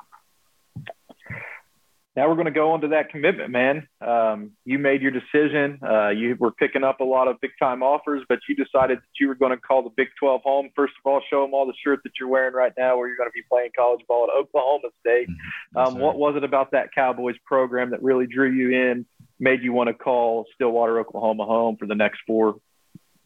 Now 2.16 2.28
we're 2.28 2.36
going 2.36 2.46
to 2.46 2.52
go 2.52 2.72
on 2.72 2.82
to 2.82 2.88
that 2.90 3.10
commitment, 3.10 3.52
man. 3.52 3.88
Um, 4.02 4.52
you 4.66 4.80
made 4.80 5.02
your 5.02 5.12
decision. 5.12 5.80
Uh, 5.82 6.10
you 6.10 6.36
were 6.40 6.52
picking 6.52 6.84
up 6.84 7.00
a 7.00 7.04
lot 7.04 7.28
of 7.28 7.40
big 7.40 7.52
time 7.60 7.84
offers, 7.84 8.24
but 8.28 8.40
you 8.50 8.56
decided 8.56 8.98
that 8.98 9.20
you 9.20 9.28
were 9.28 9.36
going 9.36 9.52
to 9.52 9.58
call 9.58 9.84
the 9.84 9.92
Big 9.96 10.08
12 10.20 10.42
home. 10.44 10.70
First 10.76 10.94
of 11.04 11.10
all, 11.10 11.22
show 11.30 11.44
them 11.44 11.54
all 11.54 11.66
the 11.66 11.74
shirt 11.84 12.00
that 12.04 12.14
you're 12.20 12.30
wearing 12.30 12.54
right 12.54 12.74
now, 12.78 12.98
where 12.98 13.08
you're 13.08 13.18
going 13.18 13.30
to 13.30 13.34
be 13.34 13.44
playing 13.50 13.70
college 13.78 14.02
ball 14.08 14.28
at 14.30 14.38
Oklahoma 14.38 14.90
State. 15.00 15.30
Mm-hmm. 15.30 15.78
Um, 15.78 16.00
what 16.00 16.18
was 16.18 16.36
it 16.36 16.44
about 16.44 16.72
that 16.72 16.90
Cowboys 16.94 17.36
program 17.46 17.92
that 17.92 18.02
really 18.02 18.26
drew 18.26 18.52
you 18.52 18.72
in? 18.72 19.06
made 19.40 19.64
you 19.64 19.74
want 19.74 19.88
to 19.88 19.94
call 19.94 20.46
Stillwater, 20.56 21.00
Oklahoma 21.00 21.46
home 21.46 21.78
for 21.78 21.86
the 21.86 21.96
next 21.96 22.20
four, 22.28 22.56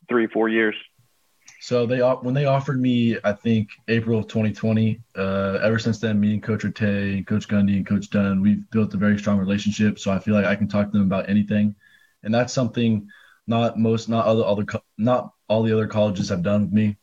three, 0.08 0.28
four 0.28 0.48
years? 0.48 0.76
So 1.64 1.86
they 1.86 2.00
when 2.02 2.34
they 2.34 2.44
offered 2.44 2.82
me, 2.82 3.18
I 3.24 3.32
think 3.32 3.70
April 3.88 4.20
of 4.20 4.28
2020. 4.28 5.00
Uh, 5.16 5.60
ever 5.64 5.80
since 5.80 5.98
then, 5.98 6.20
me 6.20 6.34
and 6.34 6.44
Coach 6.44 6.64
Rattay, 6.64 7.26
Coach 7.26 7.48
Gundy, 7.48 7.78
and 7.78 7.88
Coach 7.88 8.10
Dunn, 8.10 8.42
we've 8.42 8.70
built 8.70 8.94
a 8.94 8.98
very 8.98 9.18
strong 9.18 9.38
relationship. 9.38 9.98
So 9.98 10.12
I 10.12 10.20
feel 10.20 10.34
like 10.34 10.44
I 10.44 10.58
can 10.58 10.68
talk 10.68 10.88
to 10.88 10.98
them 10.98 11.08
about 11.08 11.30
anything, 11.30 11.74
and 12.24 12.34
that's 12.34 12.52
something 12.52 13.08
not 13.48 13.80
most, 13.80 14.10
not 14.10 14.26
other, 14.26 14.44
other, 14.44 14.66
not 14.98 15.32
all 15.48 15.64
the 15.64 15.72
other 15.72 15.88
colleges 15.88 16.28
have 16.28 16.44
done 16.44 16.64
with 16.64 16.74
me. 16.74 16.98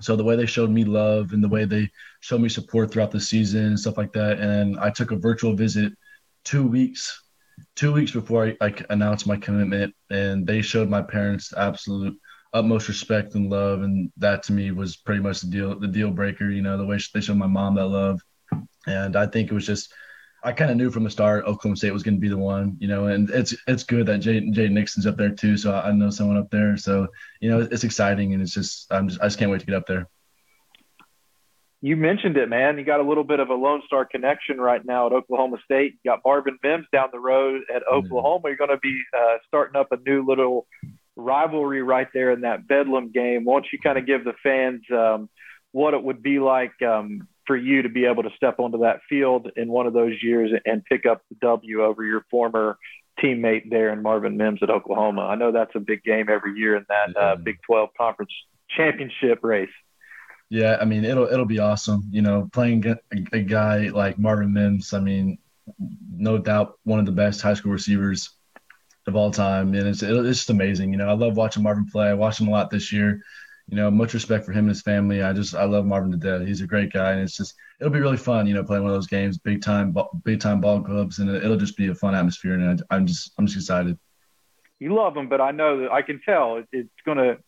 So 0.00 0.14
the 0.14 0.22
way 0.22 0.36
they 0.36 0.46
showed 0.46 0.70
me 0.70 0.84
love 0.84 1.32
and 1.32 1.42
the 1.42 1.48
way 1.48 1.64
they 1.64 1.90
showed 2.20 2.40
me 2.40 2.48
support 2.48 2.92
throughout 2.92 3.10
the 3.10 3.18
season 3.18 3.64
and 3.64 3.80
stuff 3.80 3.98
like 3.98 4.12
that, 4.12 4.38
and 4.38 4.78
I 4.78 4.90
took 4.90 5.10
a 5.10 5.16
virtual 5.16 5.56
visit 5.56 5.92
two 6.44 6.64
weeks 6.64 7.24
two 7.74 7.92
weeks 7.92 8.12
before 8.12 8.54
I, 8.60 8.66
I 8.66 8.74
announced 8.90 9.26
my 9.26 9.36
commitment, 9.36 9.94
and 10.10 10.46
they 10.46 10.62
showed 10.62 10.88
my 10.88 11.02
parents 11.02 11.52
absolute 11.56 12.16
utmost 12.52 12.88
respect 12.88 13.34
and 13.34 13.50
love, 13.50 13.82
and 13.82 14.10
that 14.16 14.44
to 14.44 14.52
me 14.52 14.70
was 14.70 14.96
pretty 14.96 15.20
much 15.20 15.40
the 15.40 15.48
deal 15.48 15.78
the 15.78 15.88
deal 15.88 16.10
breaker. 16.10 16.48
You 16.50 16.62
know, 16.62 16.76
the 16.76 16.86
way 16.86 16.98
they 17.12 17.20
showed 17.20 17.36
my 17.36 17.46
mom 17.46 17.74
that 17.76 17.86
love, 17.86 18.20
and 18.86 19.16
I 19.16 19.26
think 19.26 19.50
it 19.50 19.54
was 19.54 19.66
just 19.66 19.92
I 20.46 20.52
kind 20.52 20.70
of 20.70 20.76
knew 20.76 20.92
from 20.92 21.02
the 21.02 21.10
start 21.10 21.44
Oklahoma 21.44 21.76
State 21.76 21.92
was 21.92 22.04
going 22.04 22.14
to 22.14 22.20
be 22.20 22.28
the 22.28 22.38
one, 22.38 22.76
you 22.78 22.86
know, 22.86 23.06
and 23.06 23.28
it's 23.30 23.54
it's 23.66 23.82
good 23.82 24.06
that 24.06 24.18
Jay, 24.18 24.48
Jay 24.50 24.68
Nixon's 24.68 25.06
up 25.06 25.16
there 25.16 25.30
too. 25.30 25.56
So 25.56 25.74
I 25.74 25.90
know 25.90 26.10
someone 26.10 26.36
up 26.36 26.50
there. 26.50 26.76
So 26.76 27.08
you 27.40 27.50
know, 27.50 27.60
it's 27.60 27.84
exciting, 27.84 28.32
and 28.32 28.42
it's 28.42 28.54
just 28.54 28.92
I'm 28.92 29.08
just 29.08 29.20
I 29.20 29.26
just 29.26 29.38
can't 29.38 29.50
wait 29.50 29.60
to 29.60 29.66
get 29.66 29.74
up 29.74 29.86
there. 29.86 30.08
You 31.82 31.96
mentioned 31.96 32.36
it, 32.36 32.48
man. 32.48 32.78
You 32.78 32.84
got 32.84 33.00
a 33.00 33.02
little 33.02 33.24
bit 33.24 33.40
of 33.40 33.50
a 33.50 33.54
Lone 33.54 33.82
Star 33.86 34.04
connection 34.04 34.58
right 34.58 34.84
now 34.84 35.06
at 35.06 35.12
Oklahoma 35.12 35.58
State. 35.64 35.94
You 36.02 36.10
got 36.12 36.20
Marvin 36.24 36.58
Mims 36.62 36.86
down 36.92 37.08
the 37.12 37.20
road 37.20 37.62
at 37.74 37.82
Oklahoma. 37.86 38.48
You're 38.48 38.56
going 38.56 38.70
to 38.70 38.78
be 38.78 39.02
uh, 39.16 39.38
starting 39.46 39.76
up 39.76 39.92
a 39.92 39.98
new 40.06 40.24
little 40.24 40.66
rivalry 41.16 41.82
right 41.82 42.08
there 42.12 42.30
in 42.30 42.42
that 42.42 42.68
Bedlam 42.68 43.10
game. 43.10 43.44
Why 43.44 43.54
don't 43.54 43.66
you 43.72 43.78
kind 43.78 43.98
of 43.98 44.06
give 44.06 44.24
the 44.24 44.34
fans 44.42 44.82
um, 44.92 45.28
what 45.72 45.94
it 45.94 46.02
would 46.02 46.22
be 46.22 46.38
like 46.38 46.80
um, 46.82 47.26
for 47.46 47.56
you 47.56 47.82
to 47.82 47.88
be 47.88 48.04
able 48.04 48.22
to 48.22 48.30
step 48.36 48.58
onto 48.58 48.78
that 48.78 49.00
field 49.08 49.50
in 49.56 49.68
one 49.68 49.86
of 49.86 49.92
those 49.92 50.22
years 50.22 50.50
and 50.64 50.84
pick 50.84 51.06
up 51.06 51.22
the 51.30 51.36
W 51.40 51.84
over 51.84 52.04
your 52.04 52.24
former 52.30 52.78
teammate 53.22 53.70
there 53.70 53.92
in 53.92 54.02
Marvin 54.02 54.36
Mims 54.36 54.62
at 54.62 54.70
Oklahoma. 54.70 55.22
I 55.22 55.36
know 55.36 55.52
that's 55.52 55.74
a 55.74 55.80
big 55.80 56.02
game 56.02 56.28
every 56.28 56.58
year 56.58 56.76
in 56.76 56.84
that 56.88 57.16
uh, 57.20 57.36
Big 57.36 57.56
12 57.66 57.90
conference 57.96 58.32
championship 58.76 59.40
race. 59.42 59.70
Yeah, 60.48 60.76
I 60.80 60.84
mean 60.84 61.04
it'll 61.04 61.26
it'll 61.26 61.44
be 61.44 61.58
awesome. 61.58 62.04
You 62.10 62.22
know, 62.22 62.48
playing 62.52 62.86
a, 62.86 62.96
a 63.32 63.40
guy 63.40 63.88
like 63.88 64.16
Marvin 64.16 64.52
Mims. 64.52 64.94
I 64.94 65.00
mean, 65.00 65.38
no 66.16 66.38
doubt 66.38 66.78
one 66.84 67.00
of 67.00 67.06
the 67.06 67.12
best 67.12 67.42
high 67.42 67.54
school 67.54 67.72
receivers 67.72 68.30
of 69.06 69.16
all 69.16 69.30
time, 69.30 69.74
and 69.74 69.88
it's 69.88 70.02
it's 70.02 70.38
just 70.38 70.50
amazing. 70.50 70.92
You 70.92 70.98
know, 70.98 71.08
I 71.08 71.12
love 71.12 71.36
watching 71.36 71.62
Marvin 71.62 71.86
play. 71.86 72.08
I 72.08 72.14
watched 72.14 72.40
him 72.40 72.48
a 72.48 72.52
lot 72.52 72.70
this 72.70 72.92
year 72.92 73.22
you 73.68 73.76
know, 73.76 73.90
much 73.90 74.14
respect 74.14 74.44
for 74.44 74.52
him 74.52 74.60
and 74.60 74.68
his 74.68 74.82
family. 74.82 75.22
I 75.22 75.32
just 75.32 75.54
I 75.54 75.64
love 75.64 75.84
Marvin 75.84 76.12
to 76.12 76.16
death. 76.16 76.46
He's 76.46 76.60
a 76.60 76.66
great 76.66 76.92
guy, 76.92 77.12
and 77.12 77.20
it's 77.20 77.36
just 77.36 77.54
it'll 77.80 77.92
be 77.92 78.00
really 78.00 78.16
fun, 78.16 78.46
you 78.46 78.54
know, 78.54 78.62
playing 78.62 78.84
one 78.84 78.92
of 78.92 78.96
those 78.96 79.08
games, 79.08 79.38
big 79.38 79.60
time, 79.60 79.94
big 80.24 80.40
time 80.40 80.60
ball 80.60 80.82
clubs, 80.82 81.18
and 81.18 81.28
it'll 81.30 81.56
just 81.56 81.76
be 81.76 81.88
a 81.88 81.94
fun 81.94 82.14
atmosphere. 82.14 82.54
And 82.54 82.82
I'm 82.90 83.06
just 83.06 83.32
I'm 83.38 83.46
just 83.46 83.58
excited. 83.58 83.98
You 84.78 84.94
love 84.94 85.16
him, 85.16 85.28
but 85.28 85.40
I 85.40 85.50
know 85.50 85.80
that 85.80 85.90
I 85.90 86.02
can 86.02 86.20
tell 86.24 86.62
it's 86.70 86.88
going 87.04 87.18
to 87.18 87.38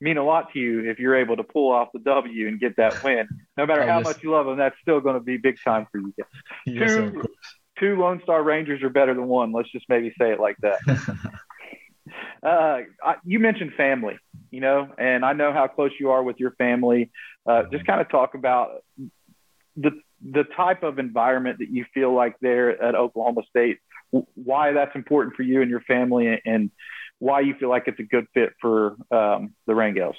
mean 0.00 0.18
a 0.18 0.24
lot 0.24 0.52
to 0.52 0.58
you 0.58 0.90
if 0.90 0.98
you're 0.98 1.16
able 1.16 1.36
to 1.36 1.44
pull 1.44 1.72
off 1.72 1.88
the 1.94 2.00
W 2.00 2.48
and 2.48 2.60
get 2.60 2.76
that 2.76 3.02
win. 3.02 3.26
No 3.56 3.64
matter 3.64 3.84
oh, 3.84 3.86
how 3.86 3.98
yes. 3.98 4.04
much 4.04 4.22
you 4.22 4.32
love 4.32 4.46
him, 4.46 4.58
that's 4.58 4.76
still 4.82 5.00
going 5.00 5.14
to 5.14 5.20
be 5.20 5.38
big 5.38 5.56
time 5.64 5.86
for 5.90 5.98
you. 5.98 6.12
Yes, 6.66 6.90
two, 6.90 7.22
two 7.78 7.98
Lone 7.98 8.20
Star 8.22 8.42
Rangers 8.42 8.82
are 8.82 8.90
better 8.90 9.14
than 9.14 9.26
one. 9.26 9.52
Let's 9.52 9.70
just 9.70 9.86
maybe 9.88 10.12
say 10.18 10.32
it 10.32 10.40
like 10.40 10.56
that. 10.58 10.78
uh, 12.42 12.78
I, 13.02 13.16
you 13.24 13.38
mentioned 13.38 13.72
family 13.76 14.18
you 14.54 14.60
know, 14.60 14.88
and 14.98 15.24
I 15.24 15.32
know 15.32 15.52
how 15.52 15.66
close 15.66 15.90
you 15.98 16.12
are 16.12 16.22
with 16.22 16.38
your 16.38 16.52
family. 16.52 17.10
Uh, 17.44 17.64
just 17.72 17.84
kind 17.86 18.00
of 18.00 18.08
talk 18.08 18.34
about 18.34 18.84
the 19.76 19.90
the 20.24 20.44
type 20.56 20.84
of 20.84 21.00
environment 21.00 21.58
that 21.58 21.70
you 21.70 21.84
feel 21.92 22.14
like 22.14 22.36
there 22.40 22.80
at 22.80 22.94
Oklahoma 22.94 23.42
State, 23.50 23.78
why 24.12 24.70
that's 24.70 24.94
important 24.94 25.34
for 25.34 25.42
you 25.42 25.60
and 25.60 25.68
your 25.68 25.80
family, 25.80 26.40
and 26.46 26.70
why 27.18 27.40
you 27.40 27.54
feel 27.58 27.68
like 27.68 27.88
it's 27.88 27.98
a 27.98 28.04
good 28.04 28.28
fit 28.32 28.52
for 28.60 28.94
um, 29.10 29.54
the 29.66 29.72
Rangels. 29.72 30.14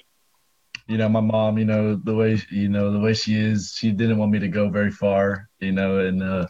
You 0.85 0.97
know, 0.97 1.07
my 1.07 1.21
mom, 1.21 1.57
you 1.57 1.65
know, 1.65 1.95
the 1.95 2.13
way 2.13 2.37
you 2.49 2.67
know 2.67 2.91
the 2.91 2.99
way 2.99 3.13
she 3.13 3.39
is, 3.39 3.73
she 3.79 3.91
didn't 3.93 4.17
want 4.17 4.33
me 4.33 4.39
to 4.39 4.49
go 4.49 4.67
very 4.67 4.91
far, 4.91 5.47
you 5.61 5.71
know, 5.71 5.99
and 5.99 6.21
uh, 6.21 6.47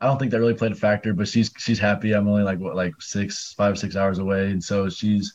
I 0.00 0.06
don't 0.06 0.18
think 0.18 0.30
that 0.30 0.40
really 0.40 0.54
played 0.54 0.72
a 0.72 0.76
factor. 0.76 1.12
But 1.12 1.28
she's 1.28 1.50
she's 1.58 1.78
happy. 1.78 2.12
I'm 2.12 2.28
only 2.28 2.42
like 2.42 2.58
what 2.58 2.76
like 2.76 2.94
six, 3.00 3.52
five, 3.54 3.78
six 3.78 3.96
hours 3.96 4.18
away, 4.18 4.50
and 4.50 4.62
so 4.62 4.88
she's 4.88 5.34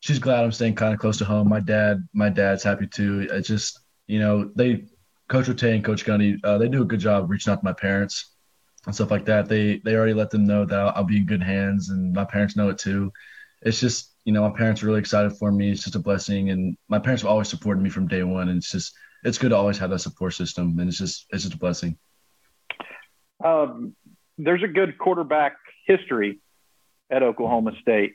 she's 0.00 0.18
glad 0.18 0.44
I'm 0.44 0.52
staying 0.52 0.76
kind 0.76 0.94
of 0.94 1.00
close 1.00 1.18
to 1.18 1.24
home. 1.24 1.48
My 1.48 1.60
dad, 1.60 2.06
my 2.12 2.30
dad's 2.30 2.62
happy 2.62 2.86
too. 2.86 3.28
It's 3.30 3.48
just, 3.48 3.80
you 4.06 4.18
know, 4.18 4.50
they, 4.56 4.86
Coach 5.28 5.46
Rattay 5.46 5.74
and 5.74 5.84
Coach 5.84 6.04
Gundy, 6.04 6.38
uh, 6.42 6.56
they 6.58 6.68
do 6.68 6.82
a 6.82 6.86
good 6.86 7.00
job 7.00 7.30
reaching 7.30 7.52
out 7.52 7.60
to 7.60 7.64
my 7.64 7.74
parents 7.74 8.32
and 8.86 8.94
stuff 8.94 9.10
like 9.10 9.26
that. 9.26 9.48
They 9.48 9.80
they 9.84 9.94
already 9.94 10.14
let 10.14 10.30
them 10.30 10.46
know 10.46 10.64
that 10.64 10.78
I'll, 10.78 10.92
I'll 10.96 11.04
be 11.04 11.18
in 11.18 11.26
good 11.26 11.42
hands, 11.42 11.90
and 11.90 12.12
my 12.14 12.24
parents 12.24 12.56
know 12.56 12.70
it 12.70 12.78
too. 12.78 13.12
It's 13.62 13.78
just, 13.78 14.14
you 14.24 14.32
know, 14.32 14.48
my 14.48 14.56
parents 14.56 14.82
are 14.82 14.86
really 14.86 15.00
excited 15.00 15.32
for 15.32 15.52
me. 15.52 15.70
It's 15.70 15.82
just 15.84 15.96
a 15.96 15.98
blessing, 15.98 16.48
and 16.48 16.76
my 16.88 16.98
parents 16.98 17.22
have 17.22 17.30
always 17.30 17.48
supported 17.48 17.82
me 17.82 17.90
from 17.90 18.08
day 18.08 18.22
one. 18.22 18.48
And 18.48 18.56
it's 18.56 18.72
just, 18.72 18.94
it's 19.22 19.36
good 19.36 19.50
to 19.50 19.56
always 19.56 19.76
have 19.78 19.90
that 19.90 19.98
support 19.98 20.32
system, 20.32 20.78
and 20.78 20.88
it's 20.88 20.98
just, 20.98 21.26
it's 21.30 21.42
just 21.42 21.54
a 21.54 21.58
blessing. 21.58 21.98
Um, 23.44 23.94
there's 24.38 24.62
a 24.62 24.68
good 24.68 24.98
quarterback 24.98 25.56
history 25.86 26.40
at 27.10 27.22
Oklahoma 27.22 27.72
State. 27.80 28.14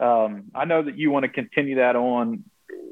Um, 0.00 0.44
I 0.54 0.64
know 0.64 0.82
that 0.82 0.96
you 0.96 1.10
want 1.10 1.24
to 1.24 1.28
continue 1.28 1.76
that 1.76 1.96
on. 1.96 2.44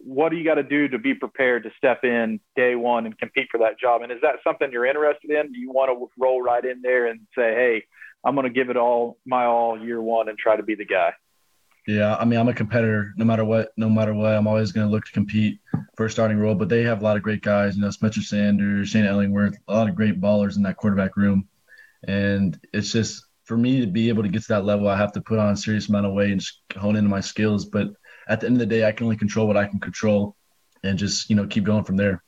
What 0.05 0.31
do 0.31 0.37
you 0.37 0.45
got 0.45 0.55
to 0.55 0.63
do 0.63 0.89
to 0.89 0.99
be 0.99 1.15
prepared 1.15 1.65
to 1.65 1.71
step 1.77 2.05
in 2.05 2.41
day 2.55 2.75
one 2.75 3.07
and 3.07 3.19
compete 3.19 3.49
for 3.51 3.59
that 3.59 3.79
job? 3.79 4.03
And 4.03 4.13
is 4.13 4.19
that 4.23 4.37
something 4.45 4.71
you're 4.73 4.87
interested 4.87 5.31
in? 5.31 5.53
Do 5.53 5.59
you 5.59 5.71
want 5.71 5.91
to 5.91 6.11
roll 6.19 6.43
right 6.43 6.65
in 6.65 6.83
there 6.83 7.07
and 7.07 7.21
say, 7.37 7.55
"Hey, 7.55 7.85
I'm 8.25 8.35
going 8.35 8.47
to 8.47 8.53
give 8.53 8.71
it 8.71 8.77
all 8.77 9.19
my 9.25 9.45
all 9.45 9.81
year 9.81 10.01
one 10.01 10.29
and 10.29 10.39
try 10.39 10.57
to 10.57 10.63
be 10.63 10.75
the 10.75 10.85
guy"? 10.85 11.13
Yeah, 11.87 12.17
I 12.17 12.25
mean, 12.25 12.41
I'm 12.41 12.49
a 12.49 12.55
competitor. 12.55 13.15
No 13.17 13.25
matter 13.25 13.45
what, 13.45 13.71
no 13.77 13.89
matter 13.89 14.13
what, 14.13 14.33
I'm 14.33 14.49
always 14.49 14.73
going 14.73 14.87
to 14.87 14.91
look 14.91 15.05
to 15.05 15.13
compete 15.13 15.61
for 15.97 16.07
a 16.07 16.11
starting 16.11 16.39
role. 16.39 16.57
But 16.57 16.69
they 16.69 16.83
have 16.83 17.01
a 17.01 17.05
lot 17.05 17.17
of 17.17 17.23
great 17.23 17.43
guys. 17.43 17.77
You 17.77 17.83
know, 17.83 17.91
Spencer 17.91 18.23
Sanders, 18.23 18.89
Shane 18.89 19.05
Illingworth, 19.05 19.57
a 19.69 19.75
lot 19.75 19.89
of 19.89 19.95
great 19.95 20.21
ballers 20.21 20.57
in 20.57 20.63
that 20.65 20.77
quarterback 20.77 21.17
room. 21.17 21.49
And 22.07 22.59
it's 22.73 22.93
just 22.93 23.25
for 23.45 23.57
me 23.57 23.81
to 23.81 23.87
be 23.87 24.09
able 24.09 24.23
to 24.23 24.29
get 24.29 24.43
to 24.43 24.49
that 24.49 24.65
level, 24.65 24.89
I 24.89 24.97
have 24.97 25.13
to 25.13 25.21
put 25.21 25.39
on 25.39 25.53
a 25.53 25.57
serious 25.57 25.89
amount 25.89 26.07
of 26.07 26.13
weight 26.13 26.33
and 26.33 26.43
hone 26.77 26.97
into 26.97 27.11
my 27.11 27.21
skills. 27.21 27.65
But 27.65 27.89
at 28.29 28.41
the 28.41 28.47
end 28.47 28.57
of 28.57 28.61
the 28.61 28.67
day, 28.67 28.87
I 28.87 28.93
can 28.93 29.05
only 29.05 29.17
control 29.17 29.47
what 29.47 29.57
I 29.57 29.67
can 29.67 29.81
control, 29.81 30.37
and 30.83 30.99
just 30.99 31.31
you 31.31 31.37
know 31.37 31.47
keep 31.47 31.65
going 31.65 31.85
from 31.85 31.97
there. 31.97 32.23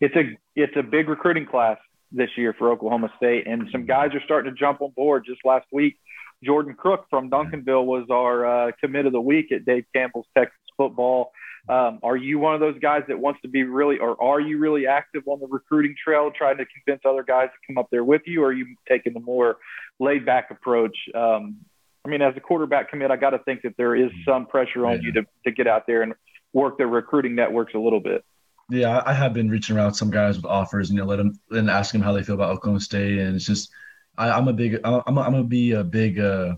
It's 0.00 0.16
a 0.16 0.36
it's 0.56 0.76
a 0.76 0.82
big 0.82 1.08
recruiting 1.08 1.46
class 1.46 1.78
this 2.12 2.30
year 2.36 2.54
for 2.58 2.72
Oklahoma 2.72 3.12
State, 3.16 3.46
and 3.46 3.68
some 3.70 3.86
guys 3.86 4.10
are 4.14 4.22
starting 4.24 4.52
to 4.52 4.58
jump 4.58 4.80
on 4.80 4.90
board. 4.96 5.24
Just 5.26 5.44
last 5.44 5.66
week, 5.72 5.98
Jordan 6.42 6.74
Crook 6.74 7.06
from 7.08 7.30
Duncanville 7.30 7.84
was 7.84 8.06
our 8.10 8.68
uh, 8.68 8.72
commit 8.80 9.06
of 9.06 9.12
the 9.12 9.20
week 9.20 9.52
at 9.52 9.64
Dave 9.64 9.84
Campbell's 9.94 10.26
Texas 10.36 10.58
football. 10.76 11.32
Um, 11.68 12.00
are 12.02 12.16
you 12.16 12.38
one 12.38 12.54
of 12.54 12.60
those 12.60 12.78
guys 12.78 13.02
that 13.08 13.18
wants 13.18 13.40
to 13.42 13.48
be 13.48 13.62
really, 13.62 13.98
or 13.98 14.20
are 14.22 14.40
you 14.40 14.58
really 14.58 14.86
active 14.86 15.22
on 15.26 15.40
the 15.40 15.46
recruiting 15.46 15.94
trail, 16.02 16.30
trying 16.36 16.56
to 16.56 16.64
convince 16.66 17.02
other 17.04 17.22
guys 17.22 17.48
to 17.48 17.66
come 17.66 17.78
up 17.78 17.88
there 17.90 18.04
with 18.04 18.22
you, 18.26 18.42
or 18.42 18.48
are 18.48 18.52
you 18.52 18.74
taking 18.88 19.12
the 19.12 19.20
more 19.20 19.58
laid 19.98 20.24
back 20.24 20.50
approach? 20.50 20.96
Um, 21.14 21.58
I 22.04 22.08
mean, 22.08 22.22
as 22.22 22.34
a 22.36 22.40
quarterback 22.40 22.90
commit, 22.90 23.10
I 23.10 23.16
got 23.16 23.30
to 23.30 23.38
think 23.40 23.62
that 23.62 23.76
there 23.76 23.94
is 23.94 24.10
some 24.24 24.46
pressure 24.46 24.86
on 24.86 24.96
yeah. 24.96 25.00
you 25.02 25.12
to, 25.12 25.26
to 25.44 25.52
get 25.52 25.66
out 25.66 25.86
there 25.86 26.02
and 26.02 26.14
work 26.52 26.78
the 26.78 26.86
recruiting 26.86 27.34
networks 27.34 27.74
a 27.74 27.78
little 27.78 28.00
bit. 28.00 28.24
Yeah, 28.70 29.02
I 29.04 29.12
have 29.12 29.34
been 29.34 29.50
reaching 29.50 29.76
around 29.76 29.94
some 29.94 30.10
guys 30.10 30.36
with 30.36 30.46
offers, 30.46 30.90
and 30.90 30.96
you 30.96 31.02
know, 31.02 31.08
let 31.08 31.16
them 31.16 31.38
and 31.50 31.68
ask 31.68 31.92
them 31.92 32.02
how 32.02 32.12
they 32.12 32.22
feel 32.22 32.36
about 32.36 32.50
Oklahoma 32.50 32.80
State, 32.80 33.18
and 33.18 33.34
it's 33.34 33.44
just 33.44 33.70
I, 34.16 34.38
am 34.38 34.48
a 34.48 34.52
big 34.52 34.78
I'm 34.84 34.94
a, 34.94 35.02
I'm 35.06 35.32
gonna 35.32 35.42
be 35.42 35.72
a 35.72 35.82
big 35.82 36.20
uh, 36.20 36.54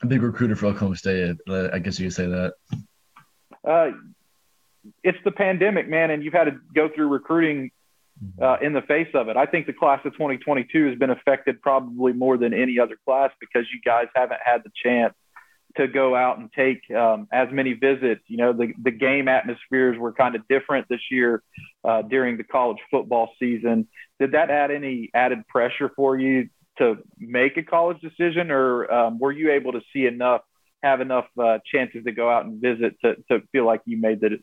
a 0.00 0.06
big 0.06 0.22
recruiter 0.22 0.56
for 0.56 0.66
Oklahoma 0.66 0.96
State. 0.96 1.36
I 1.48 1.78
guess 1.78 1.98
you 2.00 2.06
could 2.06 2.14
say 2.14 2.26
that. 2.26 2.54
Uh, 3.68 3.90
it's 5.02 5.18
the 5.24 5.30
pandemic, 5.30 5.88
man, 5.88 6.10
and 6.10 6.22
you've 6.22 6.32
had 6.32 6.44
to 6.44 6.58
go 6.74 6.88
through 6.94 7.08
recruiting 7.08 7.70
mm-hmm. 8.22 8.42
uh, 8.42 8.56
in 8.66 8.72
the 8.72 8.82
face 8.82 9.08
of 9.14 9.28
it. 9.28 9.36
I 9.36 9.46
think 9.46 9.66
the 9.66 9.72
class 9.72 10.00
of 10.04 10.12
2022 10.12 10.88
has 10.88 10.98
been 10.98 11.10
affected 11.10 11.60
probably 11.62 12.12
more 12.12 12.36
than 12.36 12.54
any 12.54 12.78
other 12.78 12.96
class 13.04 13.30
because 13.40 13.66
you 13.72 13.80
guys 13.84 14.06
haven't 14.14 14.40
had 14.44 14.62
the 14.64 14.70
chance 14.82 15.14
to 15.76 15.88
go 15.88 16.14
out 16.14 16.38
and 16.38 16.50
take 16.52 16.90
um, 16.94 17.26
as 17.32 17.48
many 17.50 17.72
visits. 17.72 18.22
You 18.26 18.36
know, 18.36 18.52
the, 18.52 18.72
the 18.82 18.90
game 18.90 19.28
atmospheres 19.28 19.98
were 19.98 20.12
kind 20.12 20.34
of 20.34 20.46
different 20.48 20.86
this 20.88 21.00
year 21.10 21.42
uh, 21.84 22.02
during 22.02 22.36
the 22.36 22.44
college 22.44 22.78
football 22.90 23.30
season. 23.38 23.88
Did 24.20 24.32
that 24.32 24.50
add 24.50 24.70
any 24.70 25.10
added 25.14 25.46
pressure 25.48 25.90
for 25.96 26.18
you 26.18 26.50
to 26.78 26.96
make 27.18 27.56
a 27.56 27.62
college 27.62 27.98
decision, 28.00 28.50
or 28.50 28.90
um, 28.92 29.18
were 29.18 29.32
you 29.32 29.52
able 29.52 29.72
to 29.72 29.80
see 29.92 30.06
enough, 30.06 30.42
have 30.82 31.00
enough 31.00 31.26
uh, 31.38 31.58
chances 31.64 32.04
to 32.04 32.12
go 32.12 32.30
out 32.30 32.44
and 32.44 32.60
visit 32.60 32.96
to, 33.04 33.16
to 33.30 33.40
feel 33.52 33.64
like 33.66 33.80
you 33.84 33.96
made 33.96 34.20
the 34.20 34.38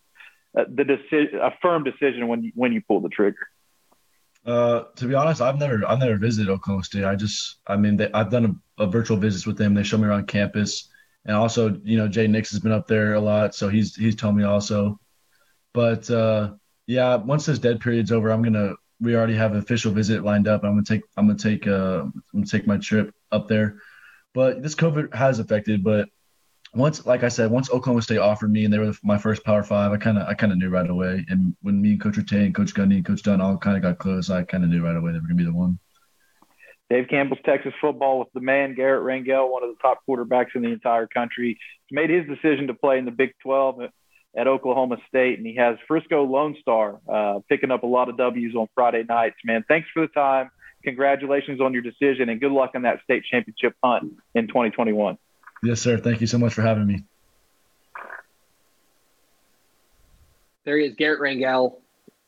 the 0.54 0.84
decision, 0.84 1.40
a 1.42 1.52
firm 1.62 1.84
decision 1.84 2.28
when 2.28 2.44
you, 2.44 2.52
when 2.56 2.74
you 2.74 2.82
pull 2.88 3.00
the 3.02 3.10
trigger? 3.10 3.48
Uh, 4.46 4.86
to 4.96 5.06
be 5.06 5.16
honest, 5.16 5.42
I've 5.42 5.60
never 5.60 5.86
I've 5.86 6.00
never 6.00 6.18
visited 6.18 6.50
Oklahoma 6.50 6.84
State. 6.84 7.04
I 7.04 7.16
just 7.16 7.58
I 7.68 7.76
mean 7.76 7.98
they, 7.98 8.12
I've 8.14 8.32
done 8.32 8.62
a, 8.78 8.84
a, 8.84 8.88
virtual 8.88 9.18
visits 9.18 9.46
with 9.46 9.58
them. 9.58 9.74
They 9.74 9.84
show 9.84 9.98
me 9.98 10.08
around 10.08 10.28
campus, 10.28 10.90
and 11.26 11.36
also 11.36 11.80
you 11.84 11.98
know 11.98 12.08
Jay 12.08 12.26
Nix 12.28 12.52
has 12.52 12.60
been 12.60 12.72
up 12.72 12.88
there 12.88 13.16
a 13.16 13.20
lot, 13.20 13.54
so 13.54 13.68
he's 13.68 13.96
he's 13.96 14.16
told 14.16 14.36
me 14.36 14.44
also. 14.44 15.00
But 15.74 16.10
uh, 16.10 16.54
yeah, 16.88 17.16
once 17.16 17.46
this 17.46 17.60
dead 17.60 17.82
period's 17.82 18.12
over, 18.12 18.30
I'm 18.32 18.42
gonna 18.42 18.76
we 19.02 19.16
already 19.16 19.36
have 19.36 19.52
an 19.52 19.60
official 19.60 19.92
visit 19.92 20.24
lined 20.24 20.48
up. 20.48 20.64
I'm 20.64 20.72
gonna 20.72 20.84
take 20.84 21.04
I'm 21.18 21.28
gonna 21.28 21.38
take 21.38 21.68
uh 21.68 22.04
I'm 22.04 22.24
gonna 22.34 22.46
take 22.46 22.66
my 22.66 22.78
trip 22.78 23.14
up 23.32 23.48
there. 23.48 23.80
But 24.34 24.64
this 24.64 24.76
COVID 24.76 25.14
has 25.14 25.40
affected, 25.40 25.84
but 25.84 26.08
once, 26.74 27.06
like 27.06 27.24
I 27.24 27.30
said, 27.30 27.50
once 27.50 27.72
Oklahoma 27.72 28.02
State 28.02 28.20
offered 28.20 28.52
me 28.52 28.64
and 28.64 28.74
they 28.74 28.78
were 28.78 28.94
my 29.04 29.18
first 29.18 29.44
Power 29.44 29.64
Five, 29.64 29.92
I 29.92 29.98
kind 29.98 30.18
of 30.18 30.28
I 30.28 30.34
kind 30.34 30.52
of 30.52 30.58
knew 30.58 30.70
right 30.70 30.90
away. 30.90 31.26
And 31.30 31.56
when 31.62 31.82
me, 31.82 31.92
and 31.92 32.02
Coach 32.02 32.16
Rattay, 32.16 32.46
and 32.46 32.56
Coach 32.56 32.74
Gundy, 32.74 32.96
and 32.96 33.06
Coach 33.06 33.24
Dunn 33.24 33.42
all 33.42 33.58
kind 33.58 33.76
of 33.76 33.84
got 33.84 33.98
close, 33.98 34.30
I 34.30 34.44
kind 34.44 34.64
of 34.64 34.70
knew 34.70 34.84
right 34.84 34.96
away 34.96 35.12
they 35.12 35.20
were 35.20 35.28
gonna 35.28 35.36
be 35.36 35.46
the 35.46 35.54
one. 35.54 35.80
Dave 36.90 37.08
Campbell's 37.08 37.40
Texas 37.46 37.74
football 37.80 38.20
with 38.20 38.30
the 38.34 38.40
man 38.40 38.74
Garrett 38.74 39.04
Rangel, 39.04 39.52
one 39.52 39.64
of 39.64 39.70
the 39.70 39.76
top 39.82 40.00
quarterbacks 40.08 40.56
in 40.56 40.64
the 40.64 40.70
entire 40.70 41.08
country. 41.08 41.58
Made 41.92 42.10
his 42.10 42.26
decision 42.28 42.68
to 42.68 42.74
play 42.74 42.98
in 42.98 43.06
the 43.06 43.12
Big 43.12 43.32
12 43.44 43.82
at, 43.82 43.92
at 44.36 44.48
Oklahoma 44.48 44.98
State, 45.08 45.38
and 45.38 45.46
he 45.46 45.56
has 45.56 45.78
Frisco 45.88 46.24
Lone 46.24 46.56
Star 46.62 47.00
uh, 47.08 47.40
picking 47.48 47.72
up 47.72 47.84
a 47.84 47.88
lot 47.88 48.10
of 48.10 48.18
W's 48.18 48.56
on 48.56 48.68
Friday 48.74 49.04
nights. 49.08 49.36
Man, 49.44 49.64
thanks 49.68 49.88
for 49.94 50.02
the 50.02 50.08
time. 50.08 50.50
Congratulations 50.84 51.62
on 51.62 51.74
your 51.74 51.82
decision, 51.82 52.30
and 52.30 52.40
good 52.40 52.52
luck 52.52 52.72
on 52.74 52.84
that 52.84 53.02
state 53.04 53.24
championship 53.30 53.76
hunt 53.84 54.14
in 54.34 54.48
2021. 54.48 55.18
Yes, 55.64 55.82
sir. 55.82 55.98
Thank 55.98 56.22
you 56.22 56.28
so 56.28 56.38
much 56.38 56.54
for 56.54 56.62
having 56.62 56.88
me. 56.88 57.04
There 60.64 60.78
he 60.78 60.86
is, 60.86 60.96
Garret 60.96 61.20
Rangel, 61.20 61.78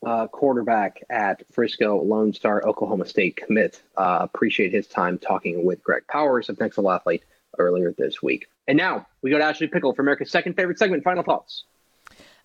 uh, 0.05 0.27
quarterback 0.27 1.03
at 1.09 1.43
Frisco 1.51 2.01
Lone 2.01 2.33
Star 2.33 2.65
Oklahoma 2.65 3.05
State 3.05 3.35
commit. 3.35 3.81
Uh, 3.95 4.19
appreciate 4.21 4.73
his 4.73 4.87
time 4.87 5.17
talking 5.17 5.63
with 5.63 5.83
Greg 5.83 6.03
Powers 6.07 6.49
of 6.49 6.59
Next 6.59 6.77
Level 6.77 6.91
Athlete 6.91 7.23
earlier 7.59 7.93
this 7.97 8.21
week. 8.21 8.47
And 8.67 8.77
now 8.77 9.05
we 9.21 9.29
go 9.29 9.37
to 9.37 9.43
Ashley 9.43 9.67
Pickle 9.67 9.93
for 9.93 10.01
America's 10.01 10.31
second 10.31 10.55
favorite 10.55 10.79
segment. 10.79 11.03
Final 11.03 11.23
thoughts. 11.23 11.65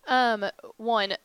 Um, 0.07 0.45
one, 0.77 1.17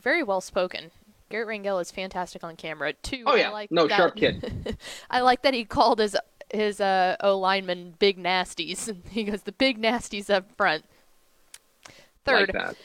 very 0.00 0.22
well 0.22 0.40
spoken. 0.40 0.90
Garret 1.30 1.48
Rangel 1.48 1.80
is 1.80 1.90
fantastic 1.90 2.42
on 2.42 2.56
camera. 2.56 2.92
Two, 2.92 3.22
oh 3.26 3.36
yeah, 3.36 3.48
I 3.48 3.52
like 3.52 3.70
no 3.70 3.86
that, 3.86 3.96
sharp 3.96 4.16
kid. 4.16 4.76
I 5.10 5.20
like 5.20 5.42
that 5.42 5.54
he 5.54 5.64
called 5.64 6.00
his 6.00 6.16
his 6.52 6.80
uh, 6.80 7.16
O 7.20 7.38
lineman 7.38 7.94
big 7.98 8.18
nasties. 8.18 8.94
He 9.10 9.24
goes 9.24 9.42
the 9.42 9.52
big 9.52 9.80
nasties 9.80 10.30
up 10.30 10.50
front. 10.56 10.84
Third, 12.24 12.52
like 12.54 12.76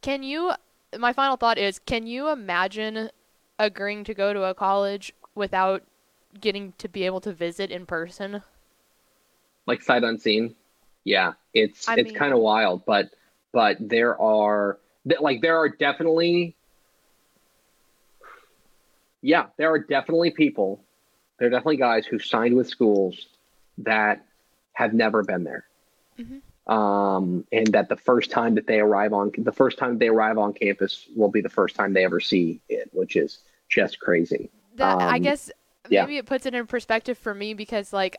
can 0.00 0.22
you? 0.22 0.52
My 0.98 1.12
final 1.12 1.36
thought 1.36 1.58
is: 1.58 1.78
Can 1.78 2.06
you 2.06 2.28
imagine 2.28 3.10
agreeing 3.58 4.04
to 4.04 4.14
go 4.14 4.32
to 4.32 4.44
a 4.44 4.54
college 4.54 5.12
without 5.34 5.82
getting 6.40 6.72
to 6.78 6.88
be 6.88 7.04
able 7.04 7.20
to 7.20 7.32
visit 7.32 7.70
in 7.70 7.86
person? 7.86 8.42
Like 9.66 9.82
sight 9.82 10.02
unseen. 10.02 10.54
Yeah, 11.04 11.32
it's 11.54 11.88
I 11.88 11.94
it's 11.94 12.12
kind 12.12 12.32
of 12.32 12.40
wild, 12.40 12.84
but 12.84 13.10
but 13.52 13.76
there 13.80 14.20
are 14.20 14.78
like 15.20 15.40
there 15.40 15.58
are 15.58 15.68
definitely 15.68 16.54
yeah, 19.22 19.46
there 19.56 19.70
are 19.72 19.78
definitely 19.78 20.32
people, 20.32 20.82
there 21.42 21.48
are 21.48 21.50
definitely 21.50 21.76
guys 21.76 22.06
who 22.06 22.20
signed 22.20 22.54
with 22.54 22.68
schools 22.68 23.26
that 23.78 24.24
have 24.74 24.94
never 24.94 25.24
been 25.24 25.42
there. 25.42 25.64
Mhm. 26.16 26.40
Um, 26.72 27.44
and 27.50 27.66
that 27.72 27.88
the 27.88 27.96
first 27.96 28.30
time 28.30 28.54
that 28.54 28.68
they 28.68 28.78
arrive 28.78 29.12
on 29.12 29.32
the 29.36 29.50
first 29.50 29.76
time 29.76 29.98
they 29.98 30.06
arrive 30.06 30.38
on 30.38 30.52
campus 30.52 31.08
will 31.16 31.32
be 31.32 31.40
the 31.40 31.48
first 31.48 31.74
time 31.74 31.94
they 31.94 32.04
ever 32.04 32.20
see 32.20 32.60
it, 32.68 32.88
which 32.92 33.16
is 33.16 33.40
just 33.68 33.98
crazy. 33.98 34.50
That 34.76 35.02
I 35.02 35.16
Um, 35.16 35.22
guess 35.22 35.50
yeah. 35.88 36.04
maybe 36.04 36.16
it 36.18 36.26
puts 36.26 36.46
it 36.46 36.54
in 36.54 36.64
perspective 36.68 37.18
for 37.18 37.34
me 37.34 37.54
because 37.54 37.92
like 37.92 38.18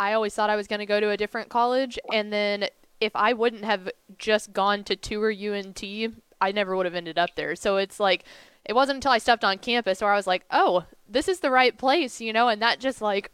I 0.00 0.14
always 0.14 0.34
thought 0.34 0.50
I 0.50 0.56
was 0.56 0.66
going 0.66 0.80
to 0.80 0.86
go 0.86 0.98
to 0.98 1.10
a 1.10 1.16
different 1.16 1.48
college 1.50 2.00
and 2.12 2.32
then 2.32 2.68
if 3.00 3.14
I 3.14 3.32
wouldn't 3.32 3.64
have 3.64 3.90
just 4.18 4.52
gone 4.52 4.82
to 4.84 4.96
tour 4.96 5.30
UNT, 5.30 5.84
I 6.40 6.50
never 6.50 6.74
would 6.74 6.86
have 6.86 6.96
ended 6.96 7.16
up 7.16 7.36
there. 7.36 7.54
So 7.54 7.76
it's 7.76 8.00
like 8.00 8.24
it 8.64 8.74
wasn't 8.74 8.96
until 8.96 9.12
I 9.12 9.18
stepped 9.18 9.44
on 9.44 9.58
campus 9.58 10.00
where 10.00 10.12
I 10.12 10.16
was 10.16 10.26
like, 10.26 10.44
"Oh, 10.50 10.84
this 11.08 11.28
is 11.28 11.40
the 11.40 11.50
right 11.50 11.76
place," 11.76 12.20
you 12.20 12.32
know, 12.32 12.48
and 12.48 12.60
that 12.62 12.80
just 12.80 13.00
like 13.00 13.30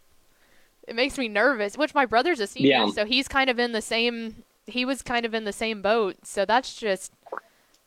it 0.88 0.96
makes 0.96 1.16
me 1.16 1.28
nervous, 1.28 1.76
which 1.78 1.94
my 1.94 2.04
brother's 2.06 2.40
a 2.40 2.46
senior, 2.46 2.70
Yeah. 2.70 2.87
so 2.90 3.04
he's 3.04 3.28
kind 3.28 3.48
of 3.48 3.58
in 3.58 3.72
the 3.72 3.82
same 3.82 4.42
he 4.66 4.85
was 4.85 5.02
kind 5.02 5.26
of 5.26 5.35
in 5.35 5.44
the 5.44 5.52
same 5.52 5.82
boat. 5.82 6.16
So 6.24 6.44
that's 6.44 6.74
just 6.76 7.12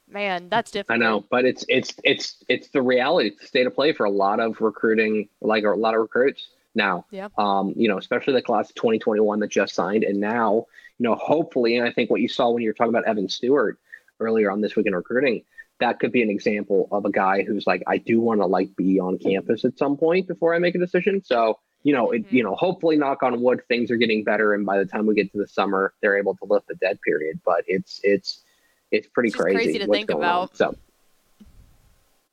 man, 0.07 0.49
that's 0.49 0.71
different. 0.71 1.01
I 1.01 1.05
know, 1.05 1.25
but 1.29 1.45
it's 1.45 1.65
it's 1.69 1.93
it's 2.03 2.43
it's 2.47 2.67
the 2.69 2.81
reality. 2.81 3.29
It's 3.29 3.41
the 3.41 3.47
state 3.47 3.67
of 3.67 3.73
play 3.75 3.93
for 3.93 4.05
a 4.05 4.09
lot 4.09 4.39
of 4.39 4.61
recruiting, 4.61 5.29
like 5.41 5.63
a 5.63 5.69
lot 5.69 5.93
of 5.93 6.01
recruits 6.01 6.49
now. 6.75 7.05
Yeah. 7.11 7.29
Um, 7.37 7.73
you 7.75 7.87
know, 7.87 7.97
especially 7.97 8.33
the 8.33 8.41
class 8.41 8.69
of 8.69 8.75
2021 8.75 9.39
that 9.39 9.49
just 9.49 9.73
signed, 9.73 10.03
and 10.03 10.19
now, 10.19 10.65
you 10.99 11.03
know, 11.03 11.15
hopefully, 11.15 11.77
and 11.77 11.87
I 11.87 11.91
think 11.91 12.09
what 12.09 12.21
you 12.21 12.27
saw 12.27 12.49
when 12.49 12.61
you 12.63 12.69
were 12.69 12.73
talking 12.73 12.93
about 12.93 13.05
Evan 13.05 13.29
Stewart 13.29 13.77
earlier 14.19 14.51
on 14.51 14.61
this 14.61 14.75
week 14.75 14.85
in 14.85 14.95
recruiting, 14.95 15.43
that 15.79 15.99
could 15.99 16.11
be 16.11 16.21
an 16.21 16.29
example 16.29 16.88
of 16.91 17.05
a 17.05 17.11
guy 17.11 17.43
who's 17.43 17.67
like, 17.67 17.83
I 17.88 17.97
do 17.97 18.19
want 18.21 18.39
to 18.41 18.45
like 18.45 18.75
be 18.75 18.99
on 18.99 19.17
campus 19.17 19.65
at 19.65 19.77
some 19.77 19.97
point 19.97 20.27
before 20.27 20.53
I 20.55 20.59
make 20.59 20.75
a 20.75 20.79
decision. 20.79 21.23
So. 21.23 21.59
You 21.88 21.93
know, 21.93 22.09
it, 22.09 22.23
Mhm. 22.25 22.31
you 22.31 22.43
know, 22.43 22.55
hopefully, 22.55 22.97
knock 22.97 23.21
on 23.21 23.39
wood, 23.43 23.61
things 23.67 23.91
are 23.91 23.95
getting 23.95 24.23
better, 24.23 24.55
and 24.55 24.65
by 24.65 24.79
the 24.79 24.88
time 24.88 25.05
we 25.05 25.13
get 25.13 25.31
to 25.33 25.38
the 25.38 25.47
summer, 25.47 25.93
they're 26.01 26.17
able 26.17 26.33
to 26.38 26.45
lift 26.45 26.67
the 26.67 26.73
dead 26.73 26.97
period. 27.01 27.39
But 27.45 27.63
it's 27.67 28.01
it's 28.03 28.43
it's 28.89 29.07
pretty 29.09 29.27
It's 29.27 29.35
crazy. 29.35 29.55
crazy 29.55 29.77
to 29.77 29.85
what's 29.85 29.95
think 29.99 30.09
going 30.09 30.23
on. 30.23 30.29
about. 30.47 30.57
So 30.57 30.75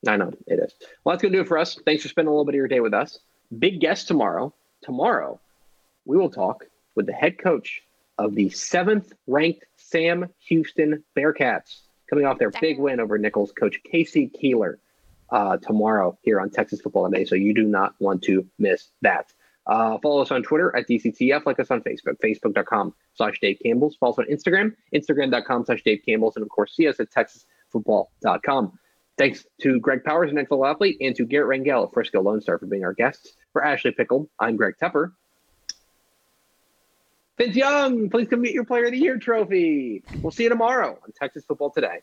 I 0.07 0.16
know 0.16 0.33
it 0.46 0.59
is. 0.59 0.72
Well, 1.05 1.12
that's 1.12 1.20
going 1.20 1.33
to 1.33 1.38
do 1.38 1.42
it 1.42 1.48
for 1.48 1.59
us. 1.59 1.78
Thanks 1.85 2.02
for 2.02 2.09
spending 2.09 2.28
a 2.28 2.33
little 2.33 2.46
bit 2.46 2.55
of 2.55 2.61
your 2.61 2.68
day 2.68 2.81
with 2.81 2.94
us. 2.94 3.18
Big 3.59 3.78
guest 3.78 4.09
tomorrow. 4.09 4.55
Tomorrow, 4.81 5.38
we 6.07 6.16
will 6.16 6.31
talk 6.31 6.64
with 6.94 7.05
the 7.05 7.12
head 7.12 7.37
coach 7.38 7.83
of 8.16 8.35
the 8.35 8.48
seventh 8.48 9.12
ranked 9.26 9.66
Sam 9.76 10.31
Houston 10.48 11.05
Bearkats, 11.14 11.83
coming 12.12 12.27
off 12.27 12.38
their 12.38 12.51
big 12.51 12.79
win 12.79 13.01
over 13.01 13.16
Nicholls, 13.16 13.53
Coach 13.53 13.81
K.C. 13.90 14.29
Keeler, 14.38 14.79
uh, 15.31 15.57
tomorrow 15.57 16.18
here 16.20 16.40
on 16.40 16.51
Texas 16.51 16.83
Football 16.83 17.11
Today. 17.11 17.25
So 17.25 17.37
you 17.37 17.55
do 17.55 17.62
not 17.62 17.94
want 18.01 18.22
to 18.25 18.46
miss 18.59 18.90
that. 19.01 19.33
Uh, 19.66 19.96
follow 20.03 20.20
us 20.20 20.31
on 20.31 20.42
Twitter 20.42 20.77
at 20.77 20.87
DCTF, 20.87 21.46
like 21.46 21.59
us 21.59 21.70
on 21.70 21.81
Facebook, 21.81 22.18
facebook.com 22.22 22.92
slash 23.14 23.38
Dave 23.40 23.57
Campbell's. 23.64 23.96
Follow 23.96 24.12
us 24.12 24.18
on 24.18 24.27
Instagram, 24.27 24.75
instagram.com 24.94 25.64
slash 25.64 25.83
Dave 25.85 26.03
Campbell's, 26.07 26.37
and 26.37 26.42
of 26.42 26.51
course, 26.51 26.77
see 26.77 26.87
us 26.87 27.01
at 27.01 27.09
texasfootball.com. 27.11 28.79
Thanks 29.16 29.46
to 29.62 29.81
Greg 29.81 30.05
Powers, 30.05 30.31
an 30.31 30.37
NFL 30.37 30.70
athlete, 30.70 30.98
and 31.01 31.16
to 31.16 31.25
Garret 31.25 31.61
Rangel 31.61 31.85
of 31.85 31.92
Frisco 31.92 32.20
Lone 32.20 32.42
Star 32.42 32.59
for 32.59 32.66
being 32.66 32.85
our 32.85 32.92
guests. 32.92 33.37
For 33.55 33.64
Ashley 33.64 33.92
Pickle, 33.92 34.29
I'm 34.38 34.57
Greg 34.57 34.75
Tepper. 34.83 35.12
Vince 37.38 37.57
Young, 37.57 38.11
please 38.11 38.29
come 38.29 38.42
get 38.42 38.53
your 38.53 38.64
Player 38.64 38.87
of 38.87 38.92
the 38.92 38.99
Year 38.99 39.16
trophy. 39.16 40.03
We'll 40.21 40.31
see 40.31 40.42
you 40.42 40.49
tomorrow 40.51 40.99
on 41.03 41.12
Texas 41.18 41.45
Football 41.47 41.71
Today. 41.71 42.01